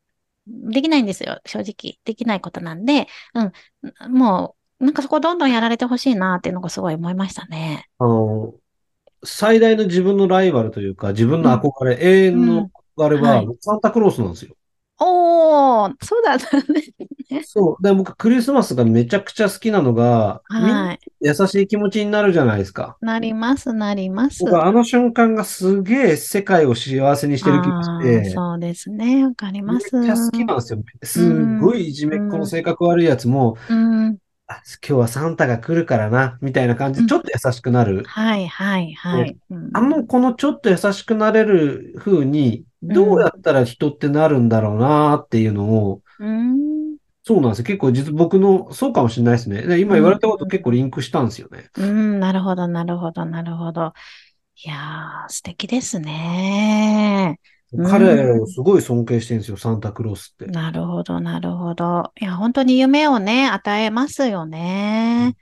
[0.46, 1.98] できないんですよ、正直。
[2.04, 7.88] できないことなんで、うん、もう、なんかそこどんどんやられてほしいなっていうのがすごい思いましたね。
[7.98, 8.54] あの、
[9.24, 14.56] 最大の自分のライバルというか、自分の憧れ、永遠の憧れははい、サンタクロースなんですよ。
[14.98, 16.92] おー、そうだったんです
[17.30, 17.42] ね。
[17.44, 17.82] そう。
[17.82, 21.00] で、僕、クリスマスがめちゃくちゃ好きなのが、はい。
[21.20, 22.96] 優しい気持ちになるじゃないですか。
[23.00, 24.44] なります、なります。
[24.44, 29.24] 僕はあの瞬間がすげえ世界を幸せにしてる気がして、そうですね。
[29.24, 29.90] わかりめっます。
[29.90, 30.82] ちゃ好きなんですよ。
[31.02, 34.18] すっごいいじめっ子の性格悪いやつも、うん。
[34.52, 38.04] あ、今日はサンタが来るからな、みたいな感じで、ちょっと優しくなる。
[38.04, 39.36] はい、はい、はい。
[39.50, 46.96] うんあの、このちょっと優しくなれる風に、どうやったら人ってなるんだろうなっていうのを、うん。
[47.24, 47.64] そうなんですよ。
[47.64, 49.62] 結構実僕の、そうかもしれないですね。
[49.62, 51.70] で今言われたこと結構リンクしたんですよね。
[51.76, 53.92] うん、なるほど、なるほど、なるほど。
[54.64, 57.38] いやー、素敵ですね。
[57.74, 60.46] うん彼をすごい尊敬してるんですよ、サンタクロースって。
[60.46, 62.12] なるほど、なるほど。
[62.20, 65.36] いや、本当に夢をね、与えますよね。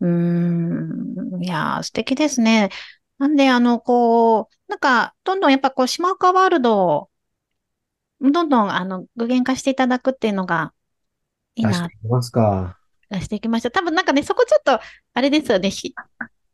[0.00, 1.42] うーん。
[1.42, 2.70] いやー、素敵ですね。
[3.18, 7.10] なんで、あの、こう、なんか、どんどんやっぱこう、島岡ワールドを、
[8.20, 10.72] どんどん、あの、具現化していただくっていうのが、
[11.56, 12.78] いいな出していきますか。
[13.10, 13.70] 出していきました。
[13.70, 14.80] 多分なんかね、そこちょっと、
[15.14, 15.70] あれですよね。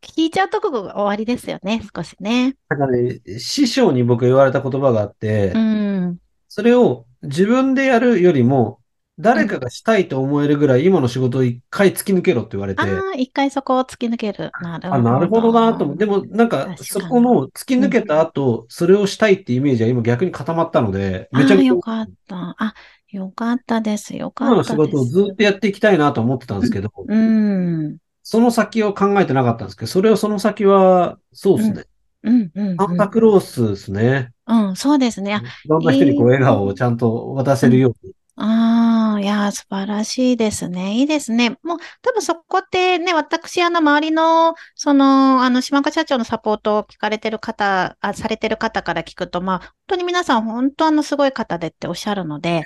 [0.03, 2.55] ひ聞いちゃうとこが終わりですよね、少しね。
[2.69, 6.19] なんかね、師匠に僕言われた言葉があってう、ん。
[6.47, 8.79] それを自分でやるよりも、
[9.19, 14.51] 誰かがしたいと思えるぐらい今の仕事を一回突き抜けろって言われて、ああ、一回そこを突き抜ける。
[14.59, 15.03] なるほあ、ど。
[15.03, 22.55] なるほどなと思って、でもなんかそこの突き抜けた後、それをしたいってイメージは今逆に固まったので、めちゃああ、くちゃよかった。
[22.57, 22.73] あ、
[23.09, 24.15] よかったです。
[24.15, 24.91] よか今の仕ったです。
[24.91, 27.97] 事をずっとやっていきたいなと思ってたんですけど、うん。
[28.23, 31.83] その先を考えてなかったんですけど、それをその先は、そうですね。
[32.23, 34.31] うん、うん、サンタクロースですね。
[34.47, 34.69] うん。
[34.69, 35.35] うん、そうですね。
[35.35, 38.13] あいろんな人にこう笑顔をちゃんと渡せるように。
[38.35, 40.95] ああ、いやー、素晴らしいですね。
[40.95, 41.59] いいですね。
[41.61, 52.65] もう、多分そこってね、私、あの、周りの、その、あの、島岡社長のサポートを聞かれてる方、あ、されてる方から聞くと、まあ、本当に皆さん、本当あの、すごい方でっておっしゃるので、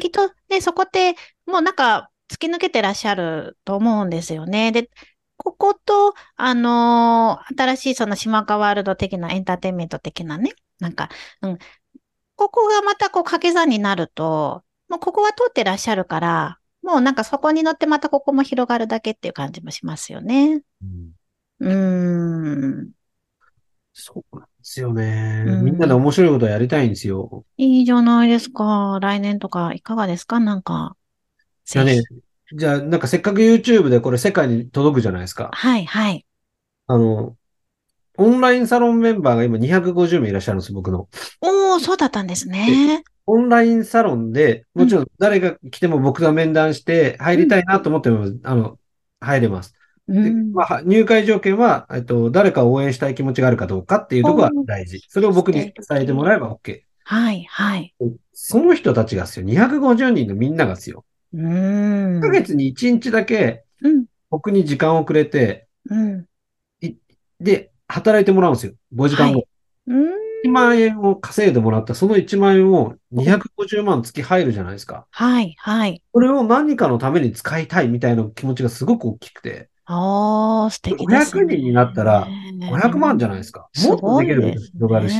[0.00, 1.16] きっとね、そこって、
[1.46, 4.72] もうなんか、突き抜けてらっしゃると思うんですよね。
[4.72, 4.90] で、
[5.36, 11.08] ここと、あのー新しいその島岡ワールド的なエンターテインメント的なね、なんか、
[11.42, 11.58] うん。
[12.36, 20.62] ここがまたこう掛け算になると、もうここは通ってらっしゃるから、もうなんかそこに乗ってまたここも広がるだけっていう感じもしますよね。
[20.82, 21.12] うん
[21.60, 22.90] うーん。
[23.92, 25.44] そうなんですよね。
[25.46, 27.44] うんみんなで面白いことをやりたいんですよ。
[27.56, 28.98] いいじゃないですか。
[29.02, 30.38] 来年とかいかがですか？
[30.38, 30.96] なんか。
[31.68, 32.02] じゃあねぜ
[32.50, 35.50] ひ。、じゃあなんかせっかく YouTube でこれ世界に届くじゃないですか。
[35.52, 36.24] はい、はい。
[36.86, 37.36] あの、
[38.16, 41.08] オンラインサロンメンバーが今250名いらっしゃるんです、僕の。
[41.42, 43.04] おー、そうだったんですね。
[43.26, 48.78] オンラインサロンで、もちろん誰が来ても僕が面談して入りたいなと思っても、あの、
[49.20, 49.74] 入れます。
[50.08, 50.52] でうん。
[50.52, 55.04] まあ、は入会条件は、えっと、誰かを応援したい気持ちがあるかどうかっていうところが大事。
[55.08, 56.80] それを僕に伝えてもらえば OK。
[57.04, 57.94] はい、はい。
[58.32, 61.04] その人たちがですよ、250人のみんながですよ。
[61.32, 62.16] うーん。
[62.16, 66.26] 1ヶ月に1日だけうん、僕に時間をくれて、うん。
[66.80, 66.94] い
[67.40, 68.72] で、働いてもらうんですよ。
[68.94, 69.38] 5時間後。
[69.38, 69.46] はい。
[69.88, 70.18] うーん。
[70.44, 75.06] 1万円を稼いでもらった、その1万円を250万月入るじゃないですか。
[75.10, 76.02] はい、はい。
[76.12, 81.42] これを何かのために使いたいみたいな気持ちがすごく大きくて、おー、素敵ですね。
[81.42, 82.28] 500人になったら
[82.70, 83.68] 500万じゃないですか。
[83.84, 85.16] もっとできること広がるし。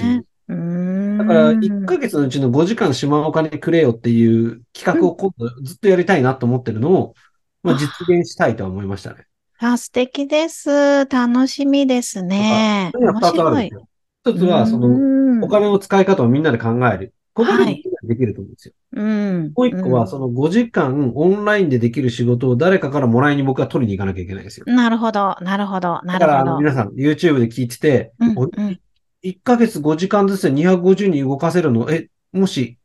[0.49, 0.88] うーん。
[1.19, 7.15] だから、1ヶ月のうちの5時間島岡にくれよっていう企画を今度ずっとやりたいなと思ってるのを、
[7.63, 9.27] まあ、実現したいとは思いましたね。
[9.59, 11.07] あ、素敵です。
[11.07, 12.91] 楽しみですね。
[12.93, 13.63] それが2つあるん面白い。
[13.65, 13.89] ですよ。
[14.25, 17.15] 一つは、その、のお金の使い方をみんなで考える。
[17.35, 18.75] ここででできると思うんですよ。
[18.95, 19.53] うん。
[19.57, 24.65] もう一個は、その5時間オンラインでできる仕事を誰かからもらいに僕は取りに行かなきゃいけないんですよ。
[24.67, 26.61] うんなるほど、なるほど、なだから、あの、るほど。
[26.63, 28.81] 皆さん、YouTube で聞いてて、うん、おうん。
[29.23, 32.79] 1ヶ月5時間ずつで250人動かせるの、え、もし、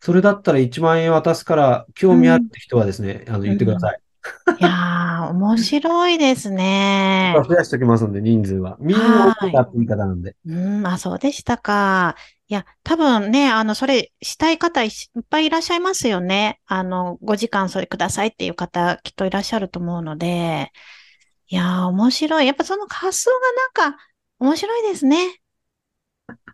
[0.00, 4.00] それだったら1万円渡すから、興味あるって人はですね、あの、言ってください。
[4.60, 7.34] いやー、面白いですね。
[7.48, 8.76] 増やしておきますんで、人数は。
[8.80, 10.36] みんな大きな言い方なんで。
[10.46, 12.16] うん、あ、そうでしたか。
[12.48, 14.90] いや、多分ね、あの、それしたい方いっ
[15.30, 16.60] ぱいいらっしゃいますよね。
[16.66, 20.72] あの、5時間それくださいっていう方きっといらっしゃると思うので。
[21.48, 22.46] いやー、面白い。
[22.46, 23.98] やっぱその発想がなんか
[24.40, 25.39] 面白いですね。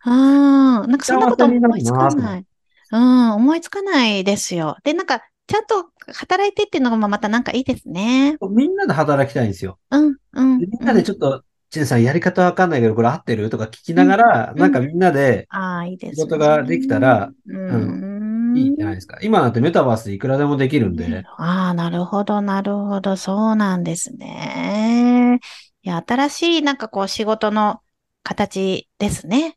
[0.06, 2.46] うん、なんかそんなこと思いつかない。
[2.92, 4.76] うん、思いつかないですよ。
[4.84, 8.36] で、なんか、ちゃんと働いてっていうのがまたなんかいいですね。
[8.50, 9.78] みんなで働きたいんですよ。
[9.90, 10.58] うん、うん。
[10.58, 16.14] でみんなでちょっと、チェンさんやり方わかんないけど、これ合ってるとか聞きながら、うんなんかみんなでああ、いいですね。
[16.16, 19.18] 仕事ができたら、うん、いいじゃないですか。
[19.20, 21.24] 今なんてメタバースでいくらでもできるんで。
[21.36, 23.16] ああ、なるほど、なるほど。
[23.16, 25.40] そうなんですね。
[25.82, 27.80] いや、新しいなんかこう仕事の
[28.22, 29.56] 形ですね。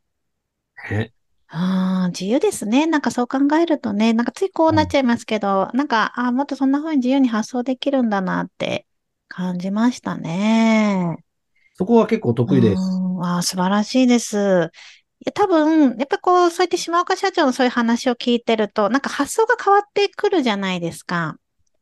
[0.88, 1.12] ね
[1.48, 2.86] ああ、自由ですね。
[2.86, 8.86] なんかそう考えるとね、なんかついこうなっちゃいますけど、なんか、ああ、もっとそんな風に自由に発想できるんだなって
[9.26, 11.16] 感じましたね。
[11.74, 12.82] そこは結構得意です。
[12.82, 14.36] うんああ、素晴らしいです。
[14.36, 14.38] い
[15.26, 21.36] や、多分、やっぱこう、そうやって島岡社長のそういう話を聞いてると、なんか発想が変わってくるじゃないですか。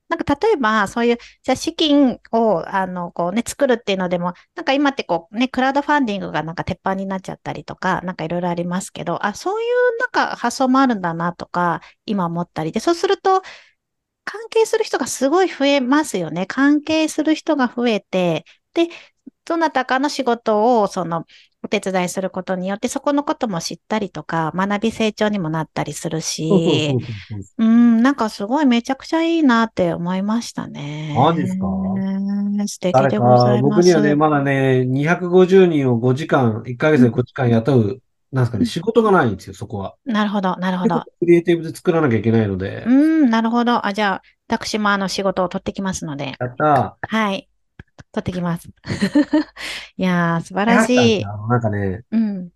[0.09, 13.42] なんか例えば、そういう、じゃ資金を、あの、こうね、作るっていうのでも、なんか今ってこうね、クラウドファンディングがなんか鉄板になっちゃったりとか、なんかいろいろありますけど、あ、そういうなんか発想もあるんだなとか、今思ったりで、そうすると、
[14.24, 16.46] 関係する人がすごい増えますよね。
[16.46, 18.44] 関係する人が増えて、
[18.74, 18.88] で、
[19.49, 21.24] どなたかの仕事を、その、
[21.62, 26.96] お手伝いすることによって、そこのことも知ったりとか、学び成長にもなったりするし、そ
[27.59, 31.14] うん、なんかすごいめちゃくちゃいいなって思いましたね。
[31.16, 31.66] マジですか？
[32.66, 33.82] 素敵誰でござか、います。
[33.82, 39.94] 僕にはね、まだね、250人を5時間、1ヶ月で5時間雇う、なんですかね、仕事がないんですよ、そこは。
[40.05, 41.03] なるほど、なるほど。
[41.18, 42.90] クリエイティブで作らなきゃいけないのでう。
[42.90, 43.86] ん、なるほど。
[43.86, 46.34] あ、じゃあ、私もあの仕事を取ってきますので。
[46.38, 47.47] やったはい。
[48.12, 48.68] 取ってきます。
[49.96, 50.74] いやー、素晴ー。
[50.74, 51.24] らしい。
[51.24, 52.49] なんかね、うん。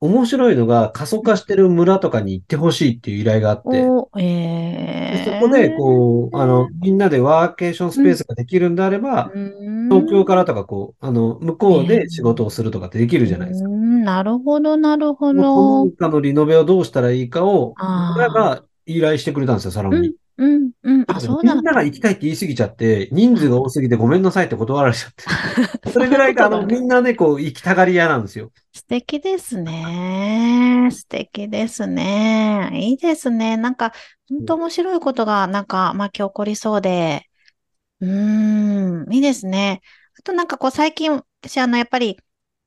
[0.00, 5.40] 面白いのが過疎化してる村とかに行ってほしいっていう依頼があって、えー。
[5.40, 13.68] そこで、こう、あの、みんなでワーケーションスペースができるんであれば、うん、東京からとか、こう、あの、向こうで仕事をするとかってできるじゃないですか。
[13.70, 15.90] うん、なるほど、なるほこのど古。
[15.90, 20.08] 民家のリノベをどうしたらいいかを、あー村が依頼してくれたんですよ、サロンに。
[20.08, 20.72] うん、うん。
[21.06, 21.62] あ、だけどそうだみん。
[21.62, 25.24] なが行きたいって言い過ぎちゃって、人数が多すぎてごめんなさいって断られちゃって。
[25.90, 28.52] それぐらいが、あの、みんなね、こう、行きたがり屋なんですよ。
[28.72, 30.88] 素敵ですね。
[30.92, 32.70] 素敵ですね。
[32.74, 33.56] いいですね。
[33.56, 33.92] なんか、
[34.28, 37.22] 本当面白いことが、なんか、巻き起こりそうで。
[38.00, 39.80] うーん、いいですね。
[40.18, 41.12] あとなんかこう、最近、
[41.42, 42.18] 私あの、やっぱり、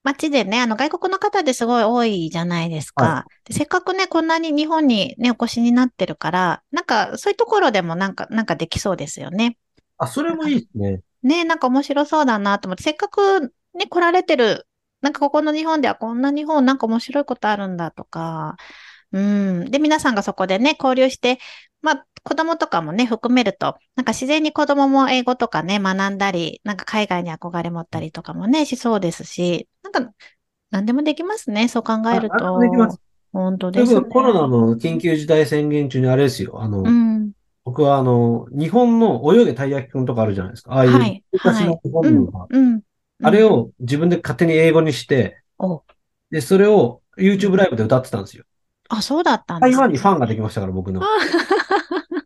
[0.04, 3.06] 街でね、あの、外国の方ですごい多いじゃないですか。
[3.06, 9.58] はでせっかくね、こんなに日本にね、お越しになってるから、なんか、そういうところでもなんか、なんかできそうですよね。
[9.98, 11.02] あ、それもいいですね。
[11.22, 14.68] ね、なんか面白そうだなと思って、せっかくね、来られてる、
[15.02, 18.56] なんかここの日本ではこんな日本なんか面白いことあるんだとか、
[19.12, 19.72] うん。
[19.72, 21.40] で、皆さんがそこでね、交流して、
[21.82, 30.14] まあ、子供とかもね、含めると、なんか自然に子供も英語とかね、学んだり、なんか海外に憧れ持ったりとかもね、しそうですし、なんか、
[30.72, 33.00] 何でもできますね、そう考えるともできます。
[33.32, 34.02] 本当ですね。
[34.02, 36.62] でコロナの緊急事態宣言中にあれですよ。
[36.62, 37.32] あの、うん。
[37.64, 40.74] 僕はあの、日本の泳げたい焼きくんとかあるじゃないですか。
[40.74, 42.82] ああいうはい、昔の日本のが、うん。
[43.22, 45.84] あれを自分で勝手に英語にして、お、
[46.32, 48.46] で、それを YouTube ライブで歌ってたんですよ。
[48.88, 51.02] あ、そうだったんです台湾にファンができましたから、僕の。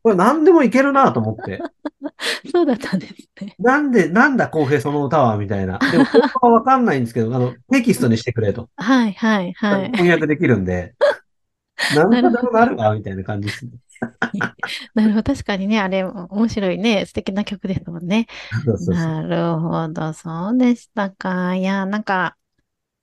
[0.04, 1.62] これ何でもいけるなと思って。
[2.51, 3.56] そうだったんですね。
[3.58, 5.80] なんで、なんだ、公平その歌は、みたいな。
[5.80, 8.70] でも、本当はわかんないんですけど、あの、テキストにしてくれと。
[8.76, 9.91] はい、はい、はい。
[9.91, 10.93] 翻訳できるんで。
[11.95, 13.72] なでもなるわ、みたいな感じですね。
[14.93, 15.34] なるほど。
[15.34, 18.28] 確かにね、あれ、面白いね、素敵な曲ですもんね。
[18.66, 19.06] そうそうそう。
[19.06, 20.14] なるほど。
[20.14, 21.56] そうでしたか。
[21.56, 22.36] いや、なんか、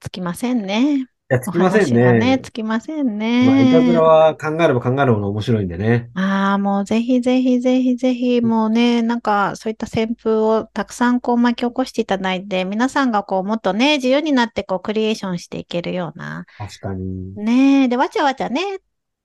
[0.00, 1.09] つきませんね。
[1.30, 2.38] いや、つおきませんね、ね。
[2.40, 3.92] つきませんまあ、いたずね。
[3.92, 6.10] らは考えれば考えるほど面白いんでね。
[6.14, 16.46] ああ、もうぜひぜひぜひぜひ、もうね、なんかそういった旋風をたくさんこう巻き起こしていただいて、皆さんがこうもっとね、自由になってこうクリエーションしていけるような。
[16.58, 17.34] 確かに。
[17.36, 18.60] ねえ、で、わちゃわちゃね、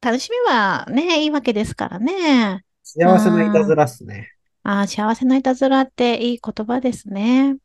[0.01, 2.63] 楽しみはね、いいわけですからね。
[2.83, 4.29] 幸せないたずらっすね。
[4.61, 7.57] ああ、幸せないたずらっていい言葉ですね。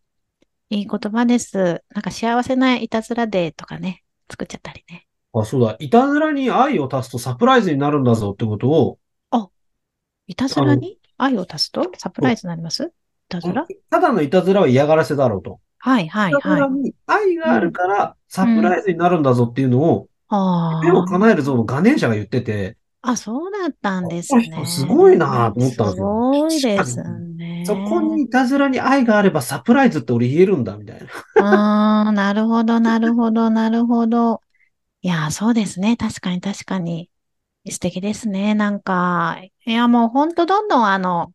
[0.71, 1.83] いい言葉です。
[1.91, 5.07] なんか幸せないたずらデーとかね、作っちゃったりね。
[5.33, 5.77] あ、そうだ。
[5.81, 8.99] いたずらに愛を足すとサプライズになるんだぞってことを、
[10.27, 11.91] いたずらに愛を足すと？
[11.99, 12.85] サプライズになります？
[12.85, 12.89] い
[13.29, 15.59] たずらただのいたずらは嫌がらせだろうと。
[15.79, 16.61] はいはいいたずはい。
[16.61, 21.07] らに愛があるからサプライズになるんだぞっていうのを、あ夢をあ。
[21.07, 24.45] 叶えるぞのガネーシャが言ってて、あ、そうだったんですね。
[24.45, 27.05] 人すごいなと思ったんですすよごいですね。
[27.65, 31.45] そこにいたずらに愛があればサプライズって俺言えるんだみたいな。
[31.45, 34.41] ああ、なるほど、なるほど、なるほど。
[35.03, 35.97] いや、そうですね。
[35.97, 37.11] 確かに、確かに。
[37.69, 38.55] 素敵ですね。
[38.55, 41.33] なんか、いや、もう本当どんどん、あの、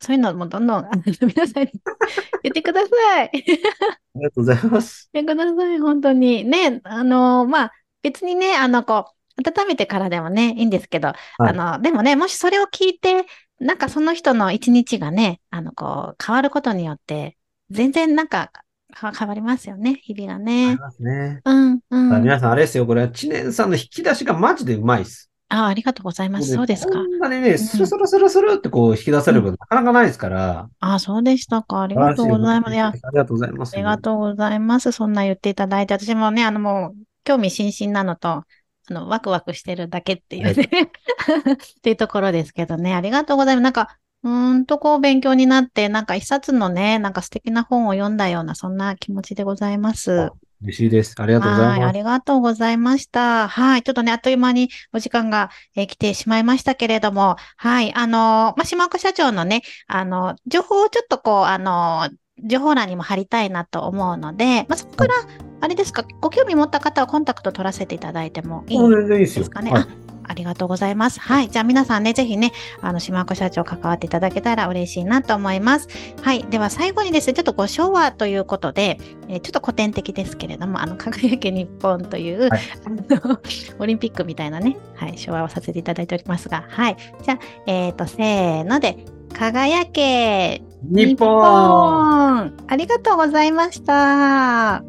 [0.00, 1.72] そういうのもどんどん、あの皆さんに
[2.42, 3.24] 言ってください。
[3.24, 5.10] ありがとうございます。
[5.12, 6.44] 言ってください、本当に。
[6.44, 9.06] ね、あの、まあ、別にね、あの、こ
[9.36, 13.24] う、温めてからでもね、いいんですけど、はいあの、でもね、もしそれを聞いて、
[13.60, 17.36] なんかその人の一日がね、あの、こう、変わることによって、
[17.70, 18.50] 全然なんか、
[18.94, 20.76] か変わりますよね、日々がありね。
[20.76, 21.40] ますね。
[21.44, 22.14] うん、うん。
[22.14, 22.86] あ皆さんあれですよ。
[22.86, 25.30] これは知念さんの引き出しがマジでうまいです。
[25.50, 26.52] あ、ありがとうございます。
[26.52, 27.02] そうですかこ。
[27.02, 30.68] んなにね、スルスルスルスルってこう引き出されることなかなかないですから。
[30.80, 31.82] あ、そうでしたか。
[31.82, 32.76] ありがとうございます。
[32.76, 33.74] ありがとうございます。
[33.74, 34.92] ありがとうございます。
[34.92, 38.44] そんな言っていただいて、私もね、あのもう、興味津々なのと、
[38.90, 43.62] あの、ワクワクしてるだけっていうね、 っていうところですけどね、ありがとうございます。
[43.64, 43.88] なんか、
[44.24, 50.30] うーんとこう勉強になって、なんか一冊のね、なんか素敵な本を読んだような、そんな気持ちでございます。
[50.60, 51.14] 嬉しいです。
[51.18, 51.96] ありがとうござはいい、あます。
[51.98, 53.46] りがとうございました。
[53.46, 62.08] はい、ちょっとね、あっという間にお時間が、えー来てしまいましたけれども、はい、あのーまあ、島岡社長のね、あの、情報をちょっとこう、あの、
[62.44, 65.14] 情報欄にも貼りたいなと思うので、まあ、そこから、
[65.60, 69.50] あれですか、ご興味持った方はコンタクト取らせていただいてもいいです。
[69.50, 69.72] かね？
[69.72, 69.88] はいあ
[70.28, 71.18] ありがとうございます。
[71.20, 71.48] はい。
[71.48, 72.52] じゃあ皆さんね、ぜひね、
[72.82, 75.88] あの、島岡社長関わっていただけたら嬉しいなと思います。
[76.22, 76.44] はい。
[76.44, 78.98] では最後にですね、ちょっとご昭和ということで、
[79.28, 83.40] えーちょっと古典的ですけれども、あの、輝け日本という、はいあの、
[83.80, 86.96] オリンピックみたいなね、はい、昭和をさせていただいておりますが、はい。
[87.22, 88.98] じゃあ、えっ、と、せーので、
[89.32, 94.82] 輝け日本ありがとうございました。